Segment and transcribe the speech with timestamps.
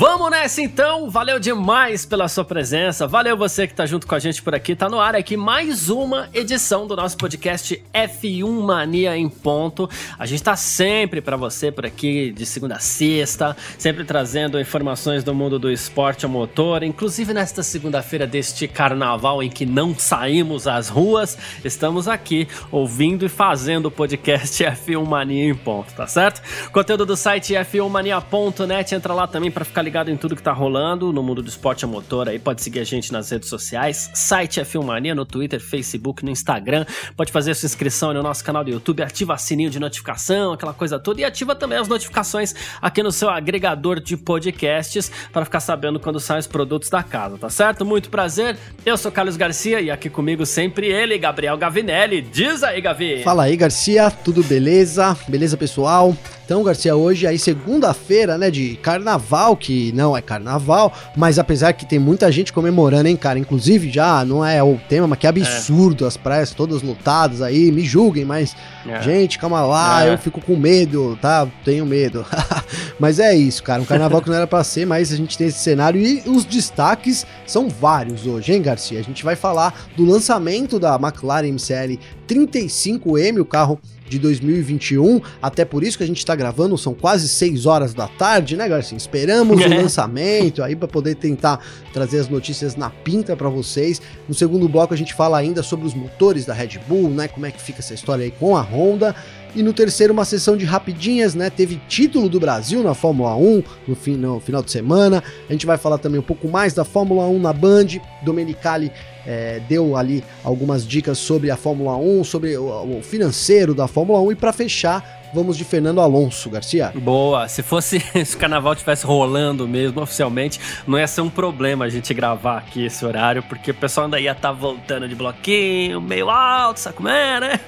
[0.00, 4.18] Vamos nessa então, valeu demais pela sua presença, valeu você que tá junto com a
[4.18, 9.14] gente por aqui, tá no ar aqui mais uma edição do nosso podcast F1 Mania
[9.14, 9.90] em ponto.
[10.18, 15.22] A gente tá sempre para você por aqui de segunda a sexta, sempre trazendo informações
[15.22, 20.66] do mundo do esporte a motor, inclusive nesta segunda-feira deste carnaval em que não saímos
[20.66, 26.40] às ruas, estamos aqui ouvindo e fazendo o podcast F1 Mania em ponto, tá certo?
[26.72, 31.12] Conteúdo do site f1mania.net, entra lá também para ficar ligado em tudo que tá rolando
[31.12, 32.38] no mundo do esporte a motor aí.
[32.38, 36.86] Pode seguir a gente nas redes sociais, site é Filmania, no Twitter, Facebook, no Instagram.
[37.16, 40.72] Pode fazer sua inscrição no nosso canal do YouTube, ativa o sininho de notificação, aquela
[40.72, 41.20] coisa toda.
[41.20, 46.20] E ativa também as notificações aqui no seu agregador de podcasts para ficar sabendo quando
[46.20, 47.84] saem os produtos da casa, tá certo?
[47.84, 48.56] Muito prazer.
[48.86, 52.22] Eu sou Carlos Garcia e aqui comigo sempre ele, Gabriel Gavinelli.
[52.22, 53.22] Diz aí, Gavi.
[53.24, 54.10] Fala aí, Garcia.
[54.10, 55.16] Tudo beleza?
[55.28, 56.16] Beleza, pessoal?
[56.50, 61.86] Então, Garcia, hoje aí segunda-feira, né, de carnaval, que não é carnaval, mas apesar que
[61.86, 66.04] tem muita gente comemorando, hein, cara, inclusive já não é o tema, mas que absurdo,
[66.04, 66.08] é.
[66.08, 68.54] as praias todas lotadas aí, me julguem, mas
[68.86, 69.00] é.
[69.02, 70.12] gente, calma lá, é.
[70.12, 71.46] eu fico com medo, tá?
[71.64, 72.24] Tenho medo.
[72.98, 75.46] mas é isso, cara, um carnaval que não era para ser, mas a gente tem
[75.46, 78.98] esse cenário e os destaques são vários hoje, hein, Garcia?
[78.98, 85.20] A gente vai falar do lançamento da McLaren MCL 35M, o carro de 2021.
[85.40, 88.68] Até por isso que a gente está gravando, são quase 6 horas da tarde, né,
[88.68, 88.98] Garcia?
[88.98, 91.60] Esperamos o lançamento aí para poder tentar
[91.92, 94.02] trazer as notícias na pinta para vocês.
[94.28, 97.28] No segundo bloco a gente fala ainda sobre os motores da Red Bull, né?
[97.28, 99.14] Como é que fica essa história aí com a Honda.
[99.54, 101.50] E no terceiro, uma sessão de rapidinhas, né?
[101.50, 105.22] Teve título do Brasil na Fórmula 1 no, fim, no final de semana.
[105.48, 107.86] A gente vai falar também um pouco mais da Fórmula 1 na Band.
[108.22, 108.92] Domenicali
[109.26, 114.20] é, deu ali algumas dicas sobre a Fórmula 1, sobre o, o financeiro da Fórmula
[114.20, 114.32] 1.
[114.32, 116.92] E para fechar, vamos de Fernando Alonso, Garcia.
[116.94, 121.84] Boa, se fosse se o carnaval tivesse rolando mesmo oficialmente, não ia ser um problema
[121.84, 125.14] a gente gravar aqui esse horário, porque o pessoal ainda ia estar tá voltando de
[125.14, 127.60] bloquinho, meio alto, sabe como é, né?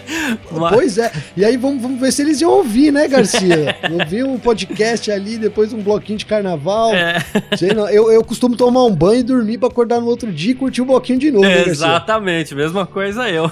[0.52, 0.74] Mas...
[0.74, 3.76] Pois é, e aí vamos, vamos ver se eles iam ouvir, né, Garcia?
[3.90, 6.94] ouvir um podcast ali, depois um bloquinho de carnaval.
[6.94, 7.18] É.
[7.56, 10.52] Sei não, eu, eu costumo tomar um banho e dormir para acordar no outro dia
[10.52, 13.50] e curtir o bloquinho de novo, né, Exatamente, mesma coisa eu.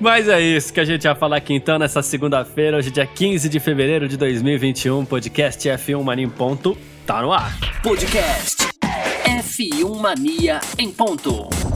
[0.00, 3.06] Mas é isso que a gente vai falar aqui então nessa nessa segunda-feira, hoje dia
[3.06, 7.56] 15 de fevereiro de 2021, podcast F1 Mania em ponto, tá no ar.
[7.84, 8.64] Podcast
[9.24, 11.73] F1 Mania em ponto.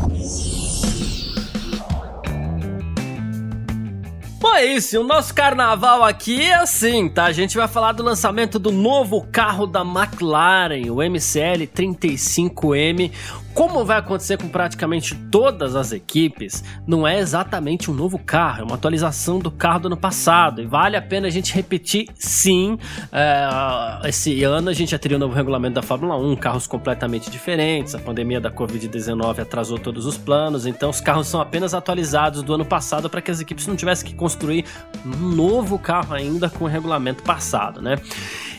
[4.49, 4.99] Bom, é isso.
[4.99, 7.27] O nosso carnaval aqui é assim, tá?
[7.27, 13.13] A gente vai falar do lançamento do novo carro da McLaren, o MCL 35M,
[13.53, 18.65] como vai acontecer com praticamente todas as equipes, não é exatamente um novo carro, é
[18.65, 20.63] uma atualização do carro do ano passado.
[20.63, 22.79] E vale a pena a gente repetir, sim.
[23.13, 27.31] É, esse ano a gente já teria um novo regulamento da Fórmula 1, carros completamente
[27.31, 27.95] diferentes.
[27.95, 32.55] A pandemia da Covid-19 atrasou todos os planos, então os carros são apenas atualizados do
[32.55, 36.65] ano passado para que as equipes não tivessem que construir um novo carro ainda com
[36.65, 37.97] o regulamento passado, né?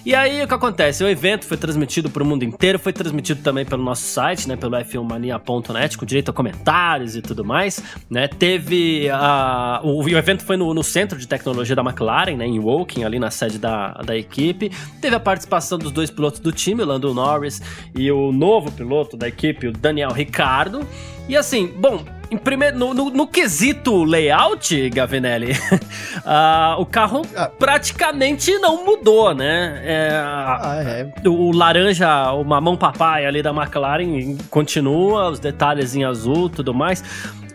[0.05, 1.03] E aí o que acontece?
[1.03, 4.55] O evento foi transmitido para o mundo inteiro, foi transmitido também pelo nosso site, né,
[4.55, 8.27] pelo f1mania.net, com direito a comentários e tudo mais, né?
[8.27, 12.59] Teve a o, o evento foi no, no, centro de tecnologia da McLaren, né, em
[12.59, 14.71] Woking, ali na sede da, da equipe.
[15.01, 17.61] Teve a participação dos dois pilotos do time, o Lando Norris
[17.93, 20.87] e o novo piloto da equipe, o Daniel Ricardo.
[21.27, 27.47] E assim, bom, em primeiro, no, no, no, quesito layout, Gavinelli, uh, o carro ah.
[27.47, 29.81] praticamente não mudou, né?
[29.83, 31.11] É, ah, é.
[31.27, 37.03] O laranja, o mamão papai ali da McLaren continua, os detalhes em azul tudo mais.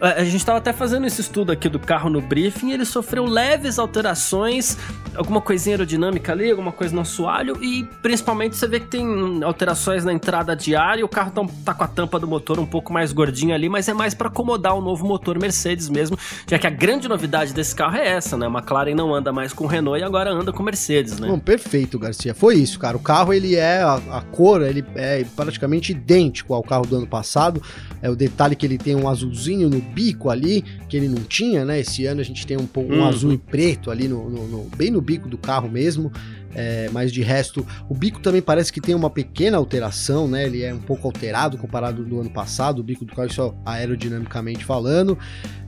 [0.00, 3.78] A gente estava até fazendo esse estudo aqui do carro no briefing, ele sofreu leves
[3.78, 4.76] alterações,
[5.16, 10.04] alguma coisinha aerodinâmica ali, alguma coisa no assoalho, e principalmente você vê que tem alterações
[10.04, 12.66] na entrada de ar e o carro tá, tá com a tampa do motor um
[12.66, 16.18] pouco mais gordinha ali, mas é mais para acomodar o novo motor Mercedes mesmo,
[16.48, 18.46] já que a grande novidade desse carro é essa, né?
[18.46, 21.28] A McLaren não anda mais com Renault e agora anda com Mercedes, né?
[21.28, 22.34] Bom, perfeito, Garcia.
[22.34, 22.96] Foi isso, cara.
[22.96, 27.06] O carro, ele é, a, a cor, ele é praticamente idêntico ao carro do ano
[27.06, 27.62] passado.
[28.02, 31.64] É o detalhe que ele tem um azulzinho no bico ali, que ele não tinha,
[31.64, 31.80] né?
[31.80, 33.04] Esse ano a gente tem um, um uhum.
[33.04, 36.10] azul e preto ali, no, no, no, bem no bico do carro mesmo.
[36.54, 40.44] É, mas de resto, o bico também parece que tem uma pequena alteração, né?
[40.44, 44.64] Ele é um pouco alterado comparado do ano passado, o bico do carro só aerodinamicamente
[44.64, 45.18] falando.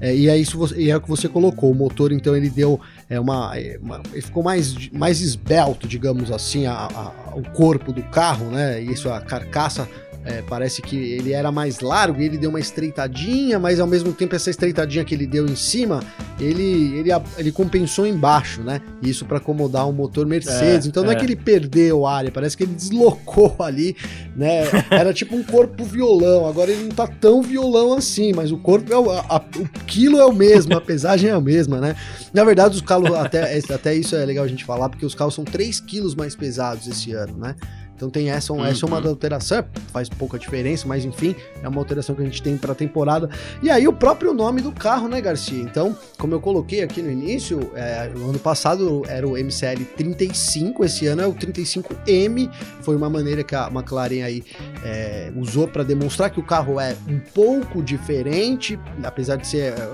[0.00, 1.73] É, e é isso e é o que você colocou.
[1.73, 2.81] O motor, então, ele deu
[3.11, 7.93] é, uma, é, uma ele ficou mais, mais esbelto, digamos assim, a, a, o corpo
[7.93, 8.81] do carro, né?
[8.81, 9.89] Isso, a carcaça
[10.26, 14.12] é, parece que ele era mais largo e ele deu uma estreitadinha, mas ao mesmo
[14.12, 16.02] tempo essa estreitadinha que ele deu em cima,
[16.40, 18.81] ele, ele, ele compensou embaixo, né?
[19.00, 20.87] Isso para acomodar o motor Mercedes.
[20.87, 21.14] É, então não é.
[21.14, 21.17] é.
[21.17, 23.96] que ele perdeu área, parece que ele deslocou ali,
[24.34, 24.64] né?
[24.90, 26.46] Era tipo um corpo violão.
[26.46, 30.19] Agora ele não tá tão violão assim, mas o corpo é o, a, o quilo
[30.19, 31.94] é o mesmo, a pesagem é a mesma, né?
[32.34, 35.34] Na verdade, os carros, até, até isso é legal a gente falar, porque os carros
[35.34, 37.55] são 3 quilos mais pesados esse ano, né?
[37.96, 38.64] Então tem essa, uhum.
[38.64, 39.08] essa é uma uhum.
[39.08, 42.75] alteração, faz pouca diferença, mas enfim, é uma alteração que a gente tem para a
[42.75, 43.31] temporada.
[43.62, 45.62] E aí o próprio nome do carro, né, Garcia?
[45.62, 50.84] Então, como eu coloquei aqui no início, é, no ano passado era o MCL 35,
[50.84, 52.50] esse ano é o 35M.
[52.82, 54.44] Foi uma maneira que a McLaren aí
[54.84, 59.88] é, usou para demonstrar que o carro é um pouco diferente, apesar de ser é,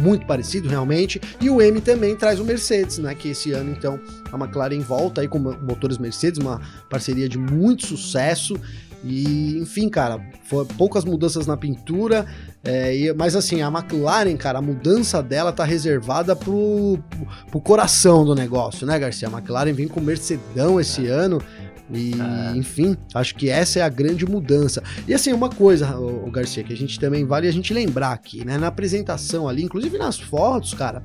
[0.00, 1.20] muito parecido realmente.
[1.40, 3.14] E o M também traz o Mercedes, né?
[3.14, 4.00] Que esse ano então
[4.32, 8.56] a McLaren volta aí com motores Mercedes, uma parceria de muito sucesso.
[9.04, 12.26] E, enfim, cara, foi poucas mudanças na pintura.
[12.64, 16.98] É, e, mas assim, a McLaren, cara, a mudança dela tá reservada pro,
[17.50, 19.28] pro coração do negócio, né, Garcia?
[19.28, 21.10] A McLaren vem com Mercedão esse é.
[21.10, 21.40] ano.
[21.88, 22.56] E, é.
[22.56, 24.82] enfim, acho que essa é a grande mudança.
[25.06, 28.44] E assim, uma coisa, o Garcia, que a gente também vale a gente lembrar aqui,
[28.44, 28.58] né?
[28.58, 31.04] Na apresentação ali, inclusive nas fotos, cara,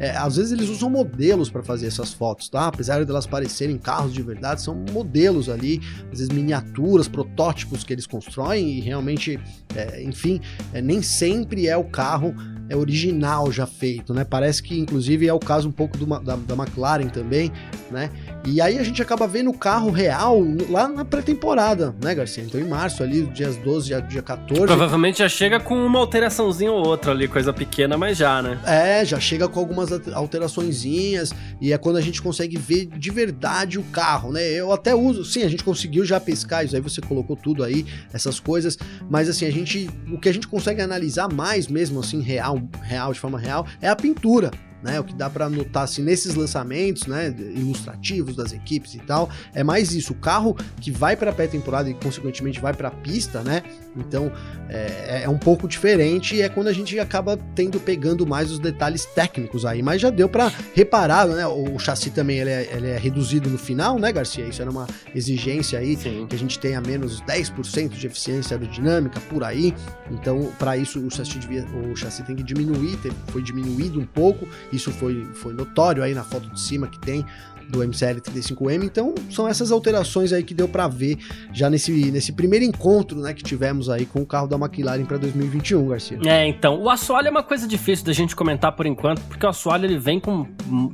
[0.00, 2.66] é, às vezes eles usam modelos para fazer essas fotos, tá?
[2.66, 5.78] Apesar de elas parecerem carros de verdade, são modelos ali,
[6.10, 9.38] às vezes miniaturas, protótipos que eles constroem e realmente,
[9.76, 10.40] é, enfim,
[10.72, 12.34] é, nem sempre é o carro
[12.70, 14.24] é original já feito, né?
[14.24, 17.50] Parece que inclusive é o caso um pouco do, da, da McLaren também,
[17.90, 18.08] né?
[18.44, 22.42] E aí a gente acaba vendo o carro real lá na pré-temporada, né, Garcia?
[22.42, 24.64] Então em março ali, dias 12 a dia 14.
[24.64, 28.58] Provavelmente já chega com uma alteraçãozinha ou outra ali, coisa pequena, mas já, né?
[28.64, 33.78] É, já chega com algumas alteraçõezinhas e é quando a gente consegue ver de verdade
[33.78, 34.42] o carro, né?
[34.42, 37.84] Eu até uso, sim, a gente conseguiu já pescar isso aí, você colocou tudo aí,
[38.12, 38.78] essas coisas,
[39.08, 43.12] mas assim, a gente, o que a gente consegue analisar mais mesmo assim, real, real,
[43.12, 44.50] de forma real, é a pintura
[44.82, 44.98] né?
[45.00, 49.62] O que dá para notar assim, nesses lançamentos, né, ilustrativos das equipes e tal, é
[49.62, 53.42] mais isso, o carro que vai para a pré-temporada e consequentemente vai para a pista,
[53.42, 53.62] né?
[53.96, 54.32] Então
[54.68, 58.58] é, é, um pouco diferente e é quando a gente acaba tendo pegando mais os
[58.58, 61.46] detalhes técnicos aí, mas já deu para reparar, né?
[61.46, 64.44] O, chassi também ele é, ele é, reduzido no final, né, Garcia?
[64.44, 66.26] Isso era uma exigência aí Sim.
[66.28, 69.74] que a gente tenha menos 10% de eficiência aerodinâmica por aí.
[70.10, 72.98] Então, para isso o chassi devia, o chassi tem que diminuir,
[73.28, 77.26] foi diminuído um pouco isso foi, foi notório aí na foto de cima que tem
[77.70, 78.84] do MCL 35M.
[78.84, 81.18] Então, são essas alterações aí que deu para ver
[81.52, 85.16] já nesse, nesse primeiro encontro, né, que tivemos aí com o carro da McLaren para
[85.16, 86.18] 2021, Garcia.
[86.26, 89.48] É, então, o assoalho é uma coisa difícil da gente comentar por enquanto, porque o
[89.48, 90.46] assoalho ele vem com,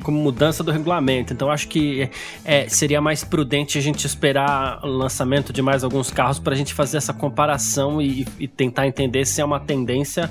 [0.02, 1.32] com mudança do regulamento.
[1.32, 2.10] Então, acho que
[2.44, 6.56] é, seria mais prudente a gente esperar o lançamento de mais alguns carros para a
[6.56, 10.30] gente fazer essa comparação e, e tentar entender se é uma tendência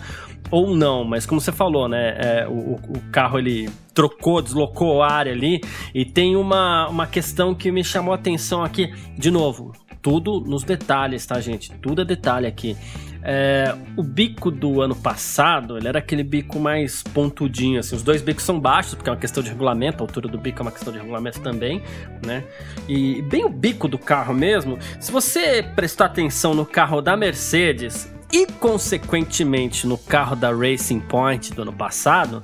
[0.51, 5.11] ou não, mas como você falou, né, é, o, o, carro ele trocou, deslocou a
[5.11, 5.61] área ali
[5.93, 9.71] e tem uma, uma questão que me chamou a atenção aqui, de novo,
[10.01, 11.71] tudo nos detalhes, tá, gente?
[11.81, 12.77] Tudo é detalhe aqui.
[13.23, 17.95] É, o bico do ano passado, ele era aquele bico mais pontudinho, assim.
[17.95, 20.59] Os dois bicos são baixos, porque é uma questão de regulamento, a altura do bico
[20.59, 21.81] é uma questão de regulamento também,
[22.23, 22.43] né?
[22.87, 28.13] E bem o bico do carro mesmo, se você prestar atenção no carro da Mercedes,
[28.31, 32.43] e, consequentemente, no carro da Racing Point do ano passado,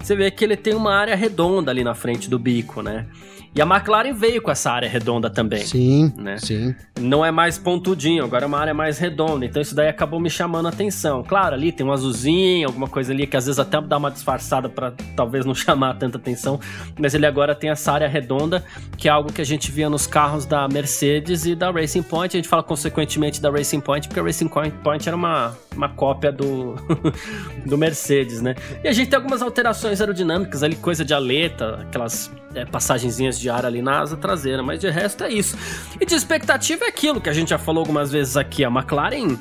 [0.00, 3.06] você vê que ele tem uma área redonda ali na frente do bico, né?
[3.52, 5.66] E a McLaren veio com essa área redonda também.
[5.66, 6.38] Sim, né?
[6.38, 6.72] sim.
[7.00, 9.44] Não é mais pontudinho, agora é uma área mais redonda.
[9.44, 11.24] Então isso daí acabou me chamando a atenção.
[11.24, 14.68] Claro, ali tem um azulzinho, alguma coisa ali que às vezes até dá uma disfarçada
[14.68, 16.60] para talvez não chamar tanta atenção.
[16.96, 18.64] Mas ele agora tem essa área redonda,
[18.96, 22.36] que é algo que a gente via nos carros da Mercedes e da Racing Point.
[22.36, 26.32] A gente fala consequentemente da Racing Point, porque a Racing Point era uma, uma cópia
[26.32, 26.74] do,
[27.64, 28.54] do Mercedes, né?
[28.82, 33.48] E a gente tem algumas alterações aerodinâmicas ali, coisa de aleta, aquelas é, passagenzinhas de
[33.48, 35.56] ar ali na asa traseira, mas de resto é isso.
[36.00, 39.38] E de expectativa é aquilo que a gente já falou algumas vezes aqui, a McLaren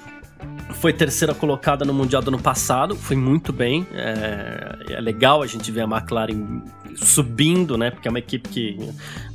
[0.76, 3.86] foi terceira colocada no Mundial do ano passado, foi muito bem.
[3.92, 6.62] É, é, legal a gente ver a McLaren
[6.96, 7.92] subindo, né?
[7.92, 8.78] Porque é uma equipe que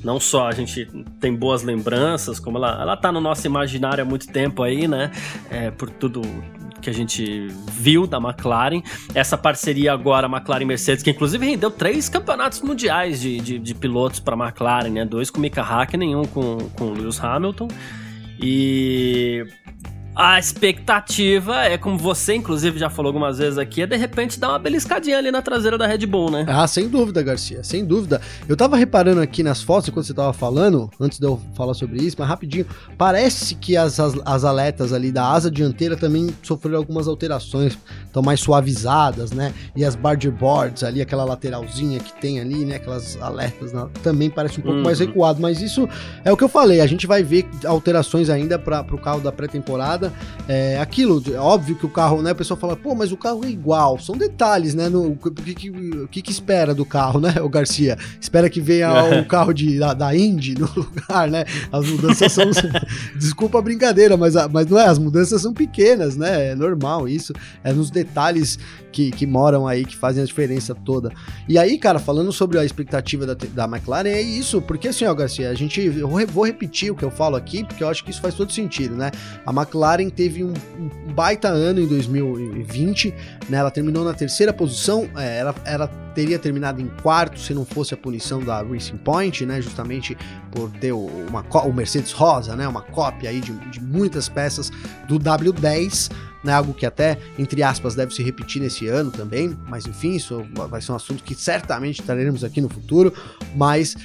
[0.03, 0.87] não só a gente
[1.21, 5.11] tem boas lembranças, como ela, ela tá no nosso imaginário há muito tempo aí, né?
[5.51, 6.23] É, por tudo
[6.85, 8.83] que a gente viu da McLaren.
[9.15, 14.21] Essa parceria agora, McLaren Mercedes, que inclusive rendeu três campeonatos mundiais de, de, de pilotos
[14.21, 15.05] para McLaren, né?
[15.05, 17.69] Dois com Mika Hakkinen, nenhum com, com Lewis Hamilton.
[18.39, 19.47] E
[20.15, 24.51] a expectativa é, como você inclusive já falou algumas vezes aqui, é de repente dar
[24.51, 26.47] uma beliscadinha ali na traseira da Red Bull, né?
[26.49, 28.21] Ah, sem dúvida, Garcia, sem dúvida.
[28.49, 32.03] Eu tava reparando aqui nas fotos, quando você tava falando, antes de eu falar sobre
[32.03, 32.67] isso, mas rapidinho,
[32.97, 38.23] parece que as, as, as aletas ali da asa dianteira também sofreram algumas alterações, estão
[38.23, 39.53] mais suavizadas, né?
[39.75, 42.77] E as barge boards ali, aquela lateralzinha que tem ali, né?
[42.77, 44.85] Aquelas aletas na, também parece um pouco uhum.
[44.85, 45.89] mais recuado, mas isso
[46.25, 49.33] é o que eu falei, a gente vai ver alterações ainda para o carro da
[49.33, 50.04] pré-temporada
[50.49, 52.33] é aquilo, é óbvio que o carro, né?
[52.33, 53.99] O pessoal fala, pô, mas o carro é igual.
[53.99, 54.89] São detalhes, né?
[54.89, 57.97] No, o que, que, o que, que espera do carro, né, o Garcia?
[58.21, 61.45] Espera que venha o carro de, da, da Indy no lugar, né?
[61.73, 62.45] As mudanças são.
[63.17, 66.51] Desculpa a brincadeira, mas, mas não é, as mudanças são pequenas, né?
[66.51, 67.33] É normal isso.
[67.63, 68.59] É nos detalhes
[68.95, 71.11] que, que moram aí, que fazem a diferença toda.
[71.49, 75.13] E aí, cara, falando sobre a expectativa da, da McLaren, é isso, porque assim, ó,
[75.13, 75.81] Garcia, a gente.
[75.81, 78.53] Eu vou repetir o que eu falo aqui, porque eu acho que isso faz todo
[78.53, 79.11] sentido, né?
[79.45, 83.15] A McLaren McLaren teve um, um baita ano em 2020,
[83.49, 83.59] né?
[83.59, 87.95] Ela terminou na terceira posição, é, ela, ela teria terminado em quarto se não fosse
[87.95, 89.61] a punição da Racing Point, né?
[89.61, 90.17] Justamente
[90.51, 92.67] por ter uma, o Mercedes Rosa, né?
[92.67, 94.71] Uma cópia aí de, de muitas peças
[95.09, 96.11] do W10,
[96.43, 100.45] né, algo que até, entre aspas, deve se repetir nesse ano também, mas enfim, isso
[100.69, 103.15] vai ser um assunto que certamente traremos aqui no futuro,
[103.57, 103.97] mas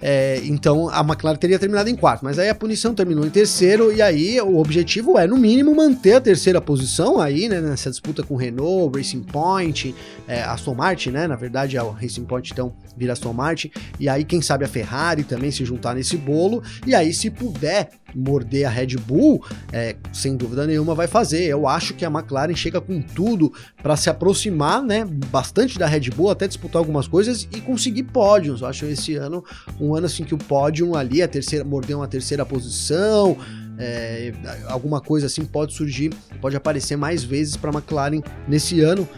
[0.00, 3.92] é, então a McLaren teria terminado em quarto, mas aí a punição terminou em terceiro,
[3.92, 8.22] e aí o objetivo é, no mínimo, manter a terceira posição aí, né, nessa disputa
[8.22, 9.94] com Renault, Racing Point,
[10.28, 14.08] é, Aston Martin, né, na verdade é o Racing Point então vira Aston Martin, e
[14.08, 18.66] aí quem sabe a Ferrari também se juntar nesse bolo, e aí se puder morder
[18.66, 21.44] a Red Bull, é, sem dúvida nenhuma vai fazer.
[21.44, 26.10] Eu acho que a McLaren chega com tudo para se aproximar, né, bastante da Red
[26.10, 28.62] Bull, até disputar algumas coisas e conseguir pódios.
[28.62, 29.44] Eu acho esse ano
[29.78, 33.36] um ano assim que o pódio ali, a terceira, morder uma terceira posição,
[33.78, 34.32] é,
[34.66, 39.08] alguma coisa assim pode surgir, pode aparecer mais vezes para a McLaren nesse ano.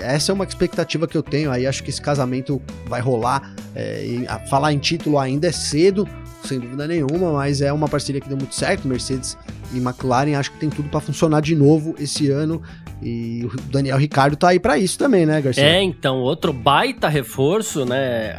[0.00, 1.66] Essa é uma expectativa que eu tenho aí.
[1.66, 3.54] Acho que esse casamento vai rolar.
[3.74, 6.08] É, falar em título ainda é cedo,
[6.44, 8.88] sem dúvida nenhuma, mas é uma parceria que deu muito certo.
[8.88, 9.36] Mercedes
[9.72, 12.62] e McLaren acho que tem tudo para funcionar de novo esse ano.
[13.00, 15.64] E o Daniel Ricardo tá aí para isso também, né, Garcia?
[15.64, 18.34] É, então, outro baita reforço, né?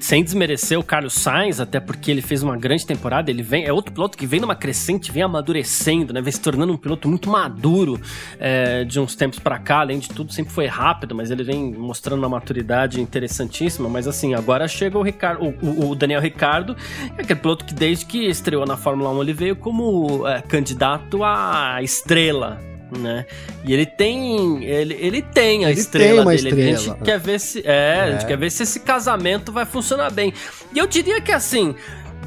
[0.00, 3.30] Sem desmerecer o Carlos Sainz, até porque ele fez uma grande temporada.
[3.30, 6.20] Ele vem, é outro piloto que vem numa crescente, vem amadurecendo, né?
[6.20, 8.00] Vem se tornando um piloto muito maduro
[8.40, 9.80] é, de uns tempos para cá.
[9.80, 13.88] Além de tudo, sempre foi rápido, mas ele vem mostrando uma maturidade interessantíssima.
[13.88, 16.76] Mas assim, agora chega o, Ricardo, o, o Daniel Ricardo,
[17.16, 21.22] é aquele piloto que desde que estreou na Fórmula 1 ele veio como é, candidato
[21.24, 22.60] a estrela
[22.96, 23.26] né?
[23.64, 26.48] E ele tem, ele, ele tem a ele estrela tem dele.
[26.48, 26.74] Estrela.
[26.74, 28.28] A gente quer ver se, é, é, a gente é.
[28.28, 30.32] quer ver se esse casamento vai funcionar bem.
[30.74, 31.74] E eu diria que assim,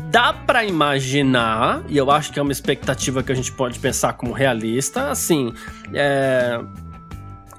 [0.10, 4.13] dá para imaginar, e eu acho que é uma expectativa que a gente pode pensar
[4.13, 5.53] como realista, assim,
[5.94, 6.60] é,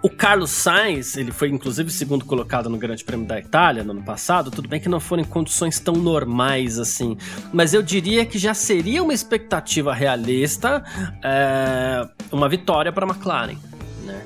[0.03, 4.03] o Carlos Sainz, ele foi inclusive segundo colocado no Grande Prêmio da Itália no ano
[4.03, 4.51] passado.
[4.51, 7.17] Tudo bem que não foram em condições tão normais assim,
[7.53, 10.83] mas eu diria que já seria uma expectativa realista
[11.23, 13.57] é, uma vitória para a McLaren.
[14.05, 14.21] Né?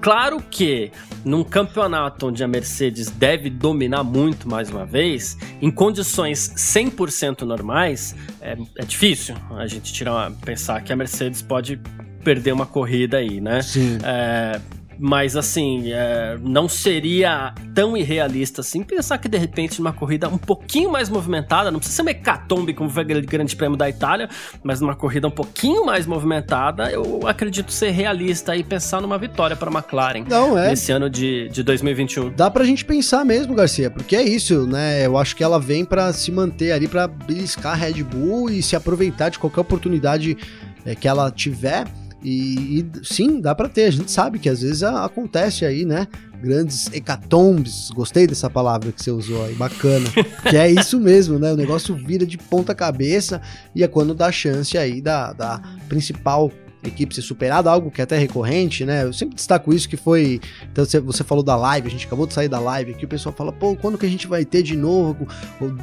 [0.00, 0.92] Claro que
[1.24, 8.14] num campeonato onde a Mercedes deve dominar muito mais uma vez, em condições 100% normais,
[8.40, 11.80] é, é, difícil a gente tirar, pensar que a Mercedes pode
[12.22, 13.62] perder uma corrida aí, né?
[13.62, 13.98] Sim.
[14.04, 14.60] É,
[14.98, 20.38] mas assim, é, não seria tão irrealista assim pensar que de repente numa corrida um
[20.38, 24.28] pouquinho mais movimentada, não precisa ser uma hecatombe como foi aquele grande prêmio da Itália,
[24.62, 29.54] mas numa corrida um pouquinho mais movimentada, eu acredito ser realista e pensar numa vitória
[29.54, 30.70] para a McLaren não, é.
[30.70, 32.30] nesse ano de, de 2021.
[32.30, 35.06] Dá pra gente pensar mesmo, Garcia, porque é isso, né?
[35.06, 38.62] Eu acho que ela vem para se manter ali, para beliscar a Red Bull e
[38.62, 40.36] se aproveitar de qualquer oportunidade
[40.84, 41.86] é, que ela tiver
[42.22, 43.84] e, e, sim, dá para ter.
[43.84, 46.08] A gente sabe que às vezes a, acontece aí, né?
[46.42, 47.90] Grandes hecatombes.
[47.90, 50.08] Gostei dessa palavra que você usou aí, bacana.
[50.48, 51.52] que é isso mesmo, né?
[51.52, 53.40] O negócio vira de ponta cabeça
[53.74, 56.50] e é quando dá chance aí da, da principal
[56.88, 59.04] equipe ser superada, algo que é até recorrente, né?
[59.04, 60.40] Eu sempre destaco isso que foi.
[60.70, 63.34] Então você falou da live, a gente acabou de sair da live aqui, o pessoal
[63.34, 65.26] fala, pô, quando que a gente vai ter de novo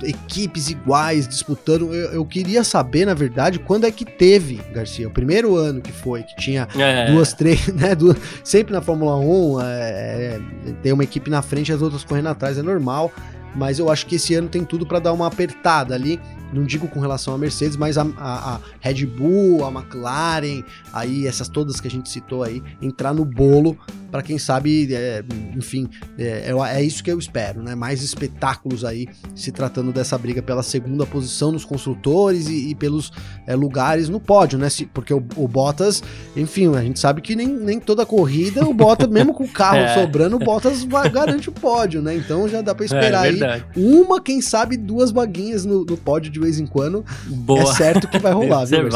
[0.03, 1.93] equipes iguais disputando?
[1.93, 5.91] Eu, eu queria saber, na verdade, quando é que teve, Garcia, o primeiro ano que
[5.91, 7.12] foi, que tinha é.
[7.12, 7.95] duas, três, né?
[7.95, 10.41] Duas, sempre na Fórmula 1, é, é,
[10.81, 13.12] tem uma equipe na frente e as outras correndo atrás, é normal.
[13.55, 16.19] Mas eu acho que esse ano tem tudo para dar uma apertada ali
[16.55, 21.27] não digo com relação à Mercedes, mas a, a, a, Red Bull, a McLaren, aí
[21.27, 23.77] essas todas que a gente citou aí, entrar no bolo
[24.15, 25.21] para quem sabe, é,
[25.53, 27.75] enfim, é, é, isso que eu espero, né?
[27.75, 33.12] Mais espetáculos aí se tratando dessa briga pela segunda posição nos construtores e, e pelos
[33.45, 34.69] é, lugares no pódio, né?
[34.69, 36.01] Se, porque o, o, Bottas,
[36.33, 39.79] enfim, a gente sabe que nem, nem toda corrida o Bottas, mesmo com o carro
[39.83, 39.93] é.
[39.93, 42.15] sobrando, o Bottas vai, garante o pódio, né?
[42.15, 46.31] Então já dá para esperar é, aí uma, quem sabe, duas vaguinhas no, no pódio
[46.31, 47.03] de vez em quando.
[47.25, 47.61] Boa.
[47.61, 48.87] É certo que vai rolar, viu,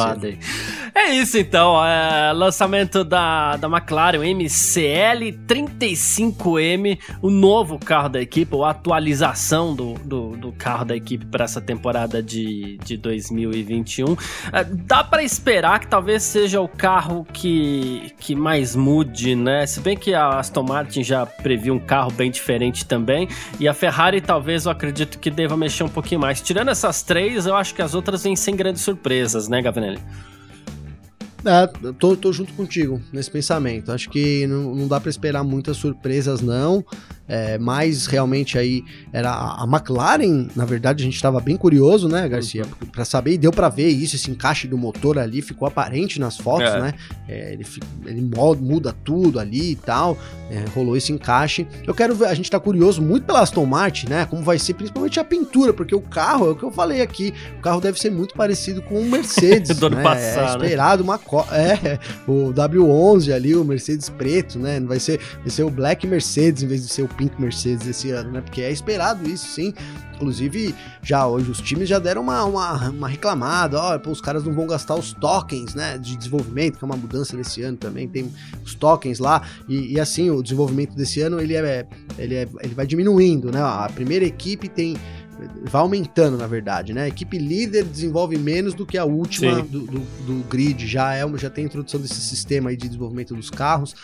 [0.96, 8.56] É isso então, é, lançamento da, da McLaren, MCL 35M, o novo carro da equipe,
[8.56, 14.16] ou atualização do, do, do carro da equipe para essa temporada de, de 2021.
[14.54, 19.66] É, dá para esperar que talvez seja o carro que, que mais mude, né?
[19.66, 23.28] Se bem que a Aston Martin já previu um carro bem diferente também,
[23.60, 26.42] e a Ferrari talvez eu acredito que deva mexer um pouquinho mais.
[26.42, 30.00] Tirando essas três, eu acho que as outras vêm sem grandes surpresas, né, Gavinelli?
[31.46, 33.92] É, tô, tô junto contigo nesse pensamento.
[33.92, 36.84] Acho que não, não dá para esperar muitas surpresas, não
[37.30, 42.28] é, mais realmente aí era a, McLaren, na verdade a gente estava bem curioso, né,
[42.28, 42.88] Garcia, uhum.
[42.88, 46.38] para saber e deu para ver isso, esse encaixe do motor ali ficou aparente nas
[46.38, 46.82] fotos, é.
[46.82, 46.94] né?
[47.28, 47.66] É, ele,
[48.08, 48.22] ele
[48.60, 50.18] muda tudo ali e tal,
[50.50, 51.68] é, rolou esse encaixe.
[51.86, 54.26] Eu quero ver, a gente tá curioso muito pela Aston Martin, né?
[54.26, 57.34] Como vai ser principalmente a pintura, porque o carro é o que eu falei aqui,
[57.58, 60.04] o carro deve ser muito parecido com o Mercedes, do ano né?
[60.04, 61.20] passado, é esperado uma
[61.52, 64.80] é o W11 ali, o Mercedes preto, né?
[64.80, 68.12] Vai ser, vai ser o Black Mercedes em vez de ser o Pink Mercedes esse
[68.12, 68.42] ano, né?
[68.42, 69.74] Porque é esperado isso, sim.
[70.20, 74.44] Inclusive, já hoje os times já deram uma, uma, uma reclamada, ó, pô, os caras
[74.44, 78.06] não vão gastar os tokens, né, de desenvolvimento, que é uma mudança nesse ano também,
[78.06, 78.30] tem
[78.66, 82.76] os tokens lá, e, e assim, o desenvolvimento desse ano, ele é, ele é, ele
[82.76, 84.98] vai diminuindo, né, a primeira equipe tem
[85.64, 87.04] vai aumentando, na verdade, né?
[87.04, 91.26] A equipe líder desenvolve menos do que a última do, do, do, grid, já é
[91.38, 93.96] já tem a introdução desse sistema aí de desenvolvimento dos carros.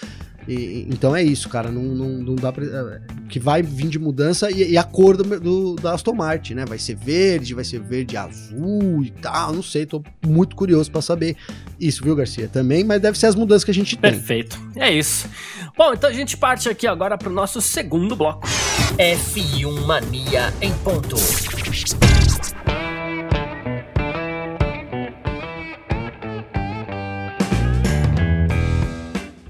[0.48, 1.72] E, então é isso, cara.
[1.72, 2.66] Não, não, não dá pra.
[2.66, 6.56] É, que vai vir de mudança e, e a cor do, do, da Aston Martin,
[6.56, 6.66] né?
[6.66, 9.54] Vai ser verde, vai ser verde azul e tal.
[9.54, 11.36] Não sei, tô muito curioso para saber
[11.80, 12.48] isso, viu, Garcia?
[12.48, 14.12] Também, mas deve ser as mudanças que a gente tem.
[14.12, 14.60] Perfeito.
[14.76, 15.28] É isso.
[15.78, 18.48] Bom, então a gente parte aqui agora pro nosso segundo bloco.
[18.98, 21.16] F1 Mania em ponto.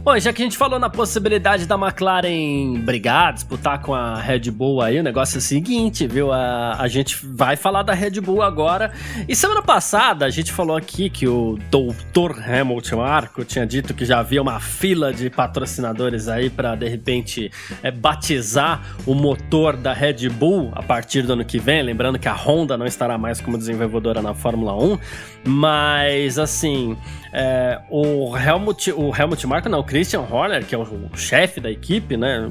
[0.05, 4.51] Bom, já que a gente falou na possibilidade da McLaren brigar, disputar com a Red
[4.51, 6.31] Bull aí, o negócio é o seguinte, viu?
[6.31, 8.91] A, a gente vai falar da Red Bull agora.
[9.27, 12.39] E semana passada a gente falou aqui que o Dr.
[12.39, 17.51] Hamilton Marco tinha dito que já havia uma fila de patrocinadores aí para de repente
[17.81, 21.81] é, batizar o motor da Red Bull a partir do ano que vem.
[21.81, 24.99] Lembrando que a Honda não estará mais como desenvolvedora na Fórmula 1,
[25.47, 26.95] mas assim,
[27.37, 31.69] é, o Helmut, o Helmut Marko, não, o Christian Horner, que é o, chefe da
[31.69, 32.49] equipe, né?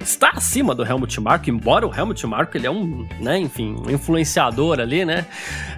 [0.00, 3.90] Está acima do Helmut Marko, embora o Helmut Marko ele é um, né, enfim, um
[3.90, 5.26] influenciador ali, né?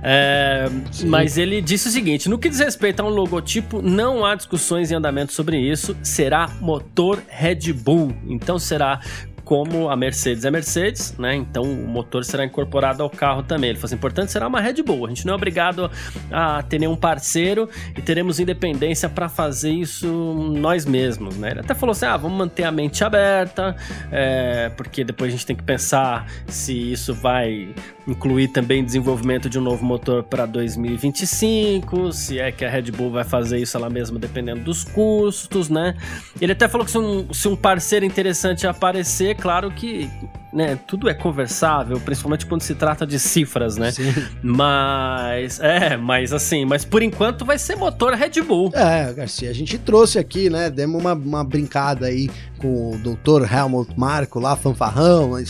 [0.02, 0.68] É,
[1.06, 4.92] mas ele disse o seguinte: no que diz respeito a um logotipo, não há discussões
[4.92, 5.96] em andamento sobre isso.
[6.00, 8.14] Será motor Red Bull.
[8.28, 9.00] Então será
[9.48, 11.34] como a Mercedes é Mercedes, né?
[11.34, 13.70] Então o motor será incorporado ao carro também.
[13.70, 15.06] Ele falou assim: importante será uma Red Bull.
[15.06, 15.90] A gente não é obrigado
[16.30, 21.52] a ter nenhum parceiro e teremos independência para fazer isso nós mesmos, né?
[21.52, 23.74] Ele até falou assim: ah, vamos manter a mente aberta,
[24.12, 27.74] é, porque depois a gente tem que pensar se isso vai
[28.08, 33.10] incluir também desenvolvimento de um novo motor para 2025, se é que a Red Bull
[33.10, 35.94] vai fazer isso ela mesma dependendo dos custos, né?
[36.40, 40.10] Ele até falou que se um, se um parceiro interessante aparecer, claro que
[40.52, 43.90] né, tudo é conversável, principalmente quando se trata de cifras, né?
[43.90, 44.14] Sim.
[44.42, 48.70] Mas, é, mas assim, mas por enquanto vai ser motor Red Bull.
[48.74, 53.52] É, Garcia, a gente trouxe aqui, né, demos uma, uma brincada aí com o Dr.
[53.52, 55.44] Helmut Marco lá, fanfarrão, aí,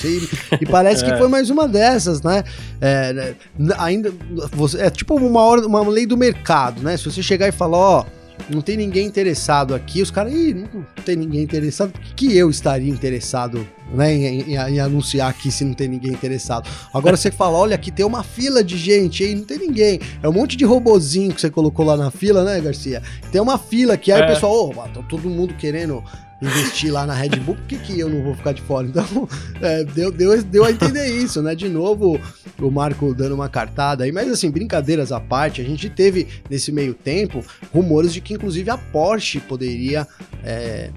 [0.61, 1.11] e parece é.
[1.11, 2.43] que foi mais uma dessas, né?
[2.81, 3.35] É, né,
[3.79, 4.13] ainda,
[4.53, 6.97] você, é tipo uma, hora, uma lei do mercado, né?
[6.97, 8.05] Se você chegar e falar, ó,
[8.51, 12.91] não tem ninguém interessado aqui, os caras, ih, não tem ninguém interessado, que eu estaria
[12.91, 16.69] interessado né, em, em, em, anunciar aqui se não tem ninguém interessado?
[16.93, 20.01] Agora você fala, olha, aqui tem uma fila de gente, aí não tem ninguém.
[20.23, 23.03] É um monte de robozinho que você colocou lá na fila, né, Garcia?
[23.31, 24.25] Tem uma fila que aí é.
[24.25, 26.03] o pessoal, ô, oh, tá todo mundo querendo
[26.41, 28.87] investir lá na Red Bull, por que, que eu não vou ficar de fora?
[28.87, 29.29] Então,
[29.61, 31.55] é, deu, deu, deu a entender isso, né?
[31.55, 32.21] De novo,
[32.61, 36.73] o Marco dando uma cartada aí, mas assim, brincadeiras à parte, a gente teve nesse
[36.73, 40.07] meio tempo rumores de que inclusive a Porsche poderia.
[40.45, 40.91] É,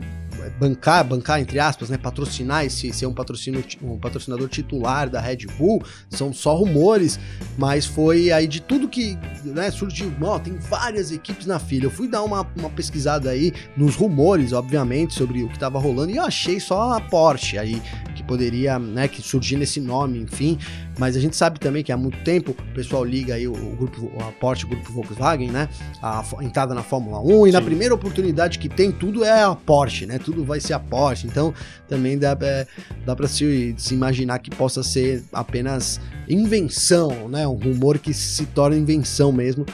[0.49, 5.47] bancar, bancar entre aspas, né, patrocinar esse ser um, patrocínio, um patrocinador titular da Red
[5.57, 7.19] Bull, são só rumores,
[7.57, 11.85] mas foi aí de tudo que né, surgiu, ó, tem várias equipes na fila.
[11.85, 16.11] Eu fui dar uma, uma pesquisada aí nos rumores, obviamente, sobre o que estava rolando
[16.11, 17.81] e eu achei só a Porsche aí
[18.21, 20.57] que poderia, né, que surgir nesse nome, enfim,
[20.97, 23.75] mas a gente sabe também que há muito tempo o pessoal liga aí o, o
[23.75, 25.67] grupo, a Porsche, o grupo Volkswagen, né,
[26.01, 27.53] a, a entrada na Fórmula 1 e Sim.
[27.53, 31.27] na primeira oportunidade que tem, tudo é a Porsche, né, tudo vai ser a Porsche,
[31.27, 31.53] então
[31.87, 32.67] também dá, é,
[33.05, 38.45] dá para se, se imaginar que possa ser apenas invenção, né, um rumor que se
[38.47, 39.65] torna invenção mesmo,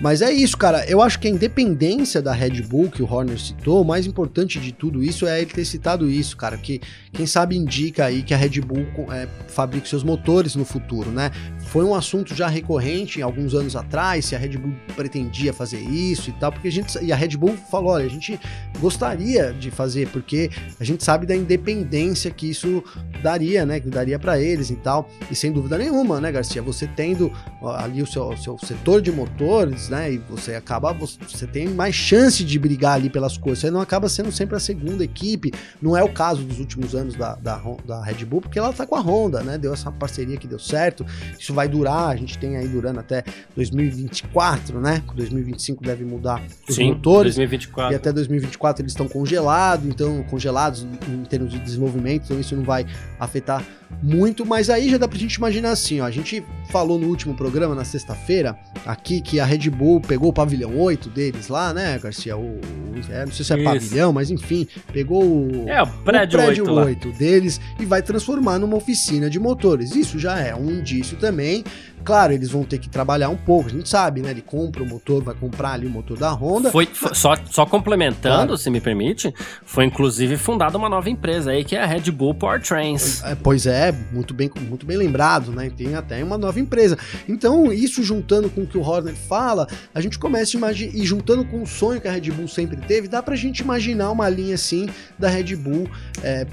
[0.00, 0.84] mas é isso, cara.
[0.86, 4.58] Eu acho que a independência da Red Bull, que o Horner citou, o mais importante
[4.58, 6.56] de tudo isso é ele ter citado isso, cara.
[6.56, 6.80] Que
[7.12, 11.30] quem sabe indica aí que a Red Bull é, fabrique seus motores no futuro, né?
[11.74, 16.30] Foi um assunto já recorrente alguns anos atrás, se a Red Bull pretendia fazer isso
[16.30, 16.96] e tal, porque a gente.
[17.04, 18.38] E a Red Bull falou: olha, a gente
[18.78, 22.80] gostaria de fazer, porque a gente sabe da independência que isso
[23.20, 23.80] daria, né?
[23.80, 25.10] Que daria para eles e tal.
[25.28, 26.62] E sem dúvida nenhuma, né, Garcia?
[26.62, 27.32] Você tendo
[27.76, 30.12] ali o seu, seu setor de motores né?
[30.12, 33.58] E você acaba, você tem mais chance de brigar ali pelas coisas.
[33.58, 35.52] Você não acaba sendo sempre a segunda equipe.
[35.82, 38.86] Não é o caso dos últimos anos da, da, da Red Bull, porque ela tá
[38.86, 39.58] com a Honda, né?
[39.58, 41.04] Deu essa parceria que deu certo.
[41.38, 43.24] Isso vai durar, a gente tem aí durando até
[43.56, 45.02] 2024, né?
[45.14, 47.36] 2025 deve mudar os Sim, motores.
[47.36, 47.92] 2024.
[47.92, 52.64] E até 2024 eles estão congelados, então congelados em termos de desenvolvimento, então isso não
[52.64, 52.86] vai
[53.18, 53.64] afetar
[54.02, 57.34] muito, mas aí já dá pra gente imaginar assim, ó, a gente falou no último
[57.34, 61.98] programa, na sexta-feira, aqui que a Red Bull pegou o pavilhão 8 deles lá, né,
[62.02, 62.36] Garcia?
[62.36, 62.60] O, o
[63.10, 63.64] é, não sei se é Isso.
[63.64, 68.02] pavilhão, mas enfim, pegou o, é, o prédio, o prédio 8, 8 deles e vai
[68.02, 69.94] transformar numa oficina de motores.
[69.94, 71.43] Isso já é um indício também
[72.04, 74.30] Claro, eles vão ter que trabalhar um pouco, a gente sabe, né?
[74.30, 76.70] Ele compra o motor, vai comprar ali o motor da Honda.
[76.70, 78.58] Foi, foi só, só complementando, claro.
[78.58, 79.32] se me permite,
[79.64, 83.24] foi inclusive fundada uma nova empresa aí que é a Red Bull Powertrains.
[83.24, 85.70] É, pois é, muito bem, muito bem lembrado, né?
[85.74, 86.98] Tem até uma nova empresa.
[87.26, 91.06] Então, isso juntando com o que o Horner fala, a gente começa a imaginar, e
[91.06, 94.28] juntando com o sonho que a Red Bull sempre teve, dá pra gente imaginar uma
[94.28, 95.88] linha assim da Red Bull
[96.22, 96.46] é,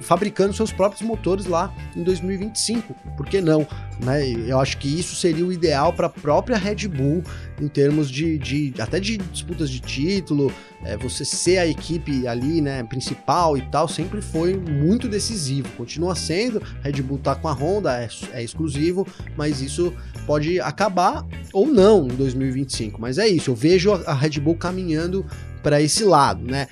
[0.00, 2.92] fabricando seus próprios motores lá em 2025.
[3.16, 3.64] Por que não?
[4.04, 4.28] Né?
[4.46, 7.22] Eu acho que isso seria o ideal para a própria Red Bull
[7.60, 10.52] em termos de, de até de disputas de título,
[10.84, 15.68] é, você ser a equipe ali, né, principal e tal, sempre foi muito decisivo.
[15.76, 19.94] Continua sendo, Red Bull tá com a Honda, é, é exclusivo, mas isso
[20.26, 23.00] pode acabar ou não em 2025.
[23.00, 25.24] Mas é isso, eu vejo a Red Bull caminhando
[25.62, 26.68] para esse lado, né?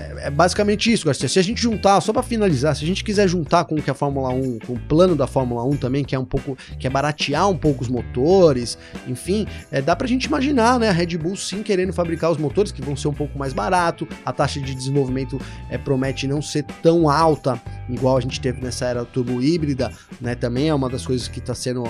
[0.00, 1.28] É, é, basicamente isso, Garcia.
[1.28, 3.90] Se a gente juntar, só para finalizar, se a gente quiser juntar com o que
[3.90, 6.86] a Fórmula 1, com o plano da Fórmula 1 também, que é um pouco, que
[6.86, 11.18] é baratear um pouco os motores, enfim, é, dá pra gente imaginar, né, a Red
[11.18, 14.60] Bull sim querendo fabricar os motores que vão ser um pouco mais barato, a taxa
[14.60, 19.42] de desenvolvimento é, promete não ser tão alta, igual a gente teve nessa era turbo
[19.42, 21.84] híbrida, né, também é uma das coisas que está sendo,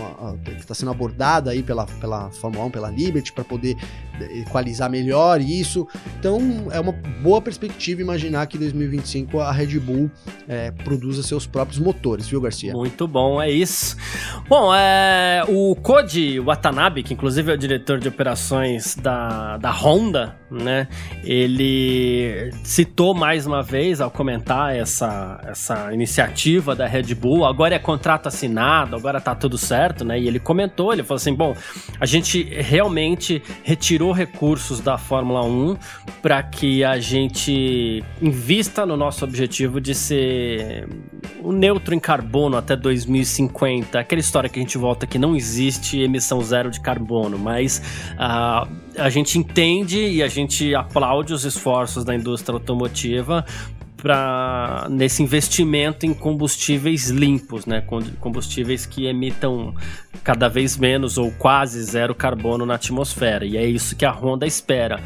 [0.58, 3.76] que tá sendo abordada aí pela, pela Fórmula 1, pela Liberty, para poder
[4.36, 5.86] equalizar melhor isso.
[6.18, 10.10] Então, é uma boa perspectiva imaginar que em 2025 a Red Bull
[10.48, 12.72] é, produza seus próprios motores, viu, Garcia?
[12.72, 13.96] Muito bom, é isso.
[14.48, 20.36] Bom, é, o Koji Watanabe, que inclusive é o diretor de operações da, da Honda,
[20.50, 20.88] né?
[21.22, 27.44] Ele citou mais uma vez ao comentar essa, essa iniciativa da Red Bull.
[27.44, 30.18] Agora é contrato assinado, agora tá tudo certo, né?
[30.18, 31.54] E ele comentou, ele falou assim: bom,
[31.98, 35.76] a gente realmente retirou recursos da Fórmula 1
[36.22, 37.50] para que a gente
[38.20, 40.88] invista no nosso objetivo de ser
[41.42, 43.98] um neutro em carbono até 2050.
[43.98, 47.82] Aquela história que a gente volta que não existe emissão zero de carbono, mas
[48.14, 53.44] uh, a gente entende e a gente aplaude os esforços da indústria automotiva
[54.00, 57.82] para nesse investimento em combustíveis limpos, né?
[58.18, 59.74] Combustíveis que emitam
[60.24, 63.44] cada vez menos ou quase zero carbono na atmosfera.
[63.44, 65.00] E é isso que a Honda espera.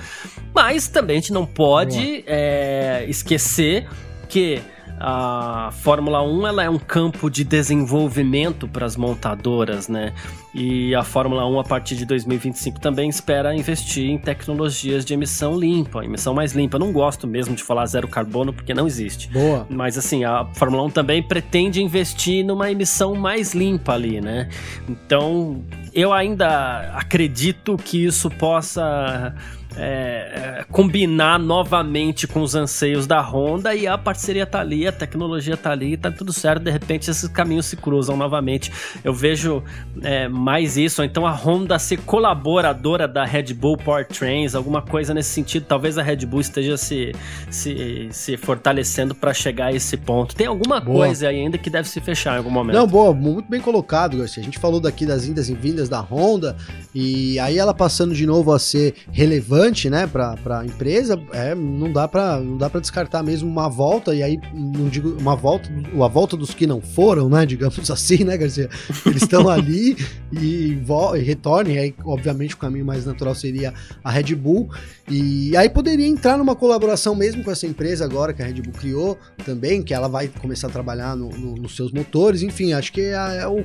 [0.54, 3.88] Mas também a gente não pode é, esquecer
[4.28, 4.60] que
[5.06, 10.14] a Fórmula 1 ela é um campo de desenvolvimento para as montadoras, né?
[10.54, 15.58] E a Fórmula 1 a partir de 2025 também espera investir em tecnologias de emissão
[15.58, 16.76] limpa, emissão mais limpa.
[16.76, 19.28] Eu não gosto mesmo de falar zero carbono porque não existe.
[19.28, 19.66] Boa.
[19.68, 24.48] Mas assim, a Fórmula 1 também pretende investir numa emissão mais limpa ali, né?
[24.88, 25.62] Então,
[25.92, 29.34] eu ainda acredito que isso possa
[29.76, 34.92] é, é, combinar novamente com os anseios da Honda e a parceria tá ali, a
[34.92, 36.62] tecnologia tá ali, tá tudo certo.
[36.62, 38.72] De repente esses caminhos se cruzam novamente.
[39.02, 39.62] Eu vejo
[40.02, 45.30] é, mais isso, então a Honda ser colaboradora da Red Bull Powertrains, alguma coisa nesse
[45.30, 45.66] sentido.
[45.66, 47.12] Talvez a Red Bull esteja se,
[47.50, 50.34] se, se fortalecendo para chegar a esse ponto.
[50.34, 51.06] Tem alguma boa.
[51.06, 52.76] coisa aí ainda que deve se fechar em algum momento.
[52.76, 54.40] Não, boa, muito bem colocado, Garcia.
[54.40, 56.56] A gente falou daqui das indas e vindas da Honda
[56.94, 61.92] e aí ela passando de novo a ser relevante, né, para a empresa, é, não
[61.92, 65.68] dá para não dá para descartar mesmo uma volta e aí não digo uma volta,
[65.70, 68.68] a volta dos que não foram, né, digamos assim, né, Garcia?
[69.04, 69.96] Eles estão ali
[70.32, 70.78] e,
[71.16, 74.70] e retornem, aí obviamente o caminho mais natural seria a Red Bull
[75.10, 78.72] e aí poderia entrar numa colaboração mesmo com essa empresa agora que a Red Bull
[78.72, 82.92] criou também, que ela vai começar a trabalhar no, no, nos seus motores, enfim, acho
[82.92, 83.64] que é, é o,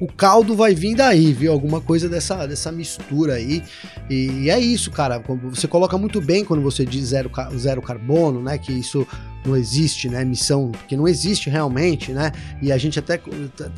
[0.00, 1.52] o caldo vai vir daí, viu?
[1.52, 3.62] Alguma coisa dessa, dessa mistura aí.
[4.08, 5.22] E, e é isso, cara.
[5.44, 8.58] Você coloca muito bem quando você diz zero, zero carbono, né?
[8.58, 9.06] Que isso
[9.44, 12.32] não existe, né, emissão, porque não existe realmente, né?
[12.60, 13.20] E a gente até,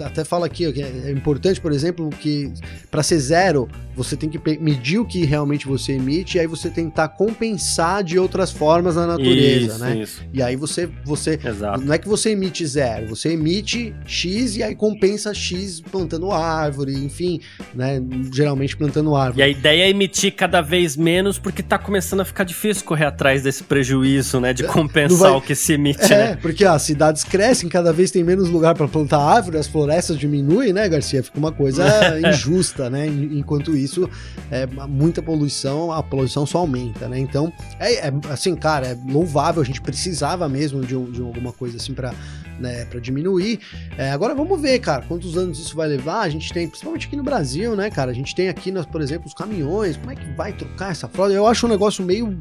[0.01, 2.53] até fala aqui que é importante, por exemplo, que
[2.91, 6.71] para ser zero, você tem que medir o que realmente você emite e aí você
[6.71, 9.97] tentar compensar de outras formas na natureza, isso, né?
[9.99, 10.23] Isso.
[10.33, 11.85] E aí você você Exato.
[11.85, 16.95] não é que você emite zero, você emite X e aí compensa X plantando árvore,
[16.95, 17.41] enfim,
[17.75, 19.41] né, geralmente plantando árvore.
[19.41, 23.07] E a ideia é emitir cada vez menos porque tá começando a ficar difícil correr
[23.07, 25.39] atrás desse prejuízo, né, de compensar vai...
[25.39, 26.39] o que que se emite, é, né?
[26.41, 30.73] porque as cidades crescem, cada vez tem menos lugar para plantar árvore, as florestas diminuem,
[30.73, 31.23] né, Garcia?
[31.23, 31.85] Fica uma coisa
[32.29, 33.07] injusta, né?
[33.07, 34.09] Enquanto isso,
[34.51, 37.19] é, muita poluição, a poluição só aumenta, né?
[37.19, 41.53] Então, é, é assim, cara, é louvável, a gente precisava mesmo de, um, de alguma
[41.53, 42.13] coisa assim para
[42.59, 43.61] né, para diminuir.
[43.97, 46.21] É, agora vamos ver, cara, quantos anos isso vai levar.
[46.21, 48.11] A gente tem, principalmente aqui no Brasil, né, cara?
[48.11, 49.97] A gente tem aqui, por exemplo, os caminhões.
[49.97, 51.33] Como é que vai trocar essa frota?
[51.33, 52.37] Eu acho um negócio meio,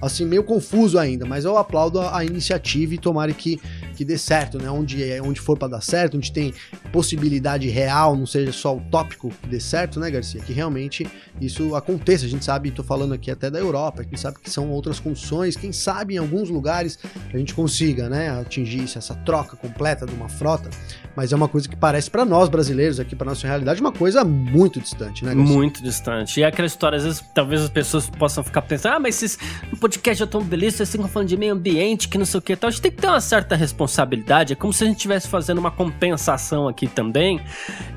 [0.00, 3.60] assim, meio confuso ainda, mas eu aplaudo a, a iniciativa e tomara que,
[3.96, 4.70] que dê certo, né?
[4.70, 6.52] Onde, onde for para dar certo, onde tem
[6.92, 10.40] possibilidade real, não seja só o tópico que dê certo, né, Garcia?
[10.40, 11.06] Que realmente
[11.40, 12.24] isso aconteça.
[12.24, 15.56] A gente sabe, tô falando aqui até da Europa, quem sabe que são outras condições,
[15.56, 16.98] quem sabe em alguns lugares
[17.32, 20.70] a gente consiga, né, atingir isso, essa troca completa de uma frota,
[21.14, 24.24] mas é uma coisa que parece para nós brasileiros aqui, para nossa realidade, uma coisa
[24.24, 25.34] muito distante, né?
[25.34, 25.54] Garcia?
[25.54, 26.40] Muito distante.
[26.40, 29.38] E é aquela história, às vezes, talvez as pessoas possam ficar pensando, ah, mas esses,
[29.70, 32.68] no podcast automobilista, vocês ficam falando de meio ambiente, que não sei o que tal.
[32.68, 35.58] A gente tem que ter uma certa responsabilidade, é como se a gente estivesse fazendo
[35.58, 37.40] uma compensação aqui também,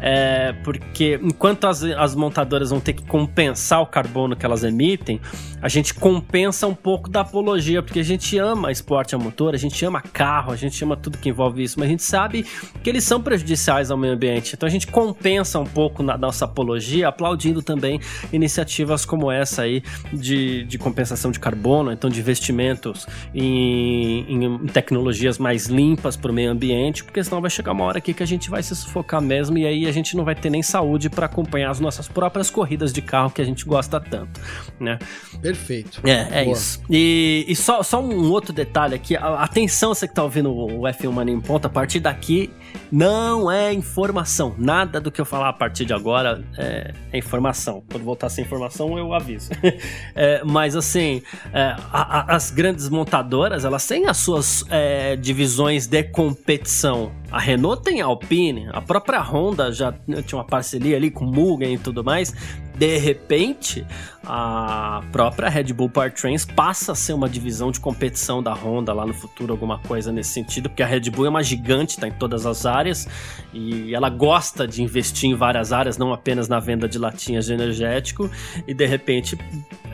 [0.01, 5.21] é, porque enquanto as, as montadoras vão ter que compensar o carbono que elas emitem,
[5.61, 9.57] a gente compensa um pouco da apologia, porque a gente ama esporte a motor, a
[9.57, 12.45] gente ama carro, a gente ama tudo que envolve isso, mas a gente sabe
[12.83, 14.55] que eles são prejudiciais ao meio ambiente.
[14.55, 17.99] Então a gente compensa um pouco na nossa apologia, aplaudindo também
[18.33, 25.37] iniciativas como essa aí de, de compensação de carbono, então de investimentos em, em tecnologias
[25.37, 28.27] mais limpas para o meio ambiente, porque senão vai chegar uma hora aqui que a
[28.27, 31.27] gente vai se sufocar mesmo e aí a gente não vai ter nem saúde para
[31.27, 34.41] acompanhar as nossas próprias corridas de carro que a gente gosta tanto,
[34.79, 34.97] né?
[35.41, 36.01] Perfeito.
[36.03, 36.57] É, é Boa.
[36.57, 36.81] isso.
[36.89, 41.11] E, e só, só um outro detalhe aqui, atenção você que tá ouvindo o F1
[41.11, 42.51] Mania em Ponta, a partir daqui
[42.91, 44.55] não é informação.
[44.57, 47.83] Nada do que eu falar a partir de agora é, é informação.
[47.89, 49.51] Quando voltar sem informação, eu aviso.
[50.15, 51.21] é, mas assim,
[51.53, 57.11] é, a, a, as grandes montadoras, elas têm as suas é, divisões de competição.
[57.35, 59.91] A Renault tem a Alpine, a própria Honda já
[60.25, 62.33] tinha uma parceria ali com Mugen e tudo mais.
[62.77, 63.85] De repente,
[64.23, 69.05] a própria Red Bull Powertrains passa a ser uma divisão de competição da Honda lá
[69.05, 72.11] no futuro, alguma coisa nesse sentido, porque a Red Bull é uma gigante, tá em
[72.11, 73.05] todas as áreas
[73.53, 77.53] e ela gosta de investir em várias áreas, não apenas na venda de latinhas de
[77.53, 78.31] energético,
[78.65, 79.37] e de repente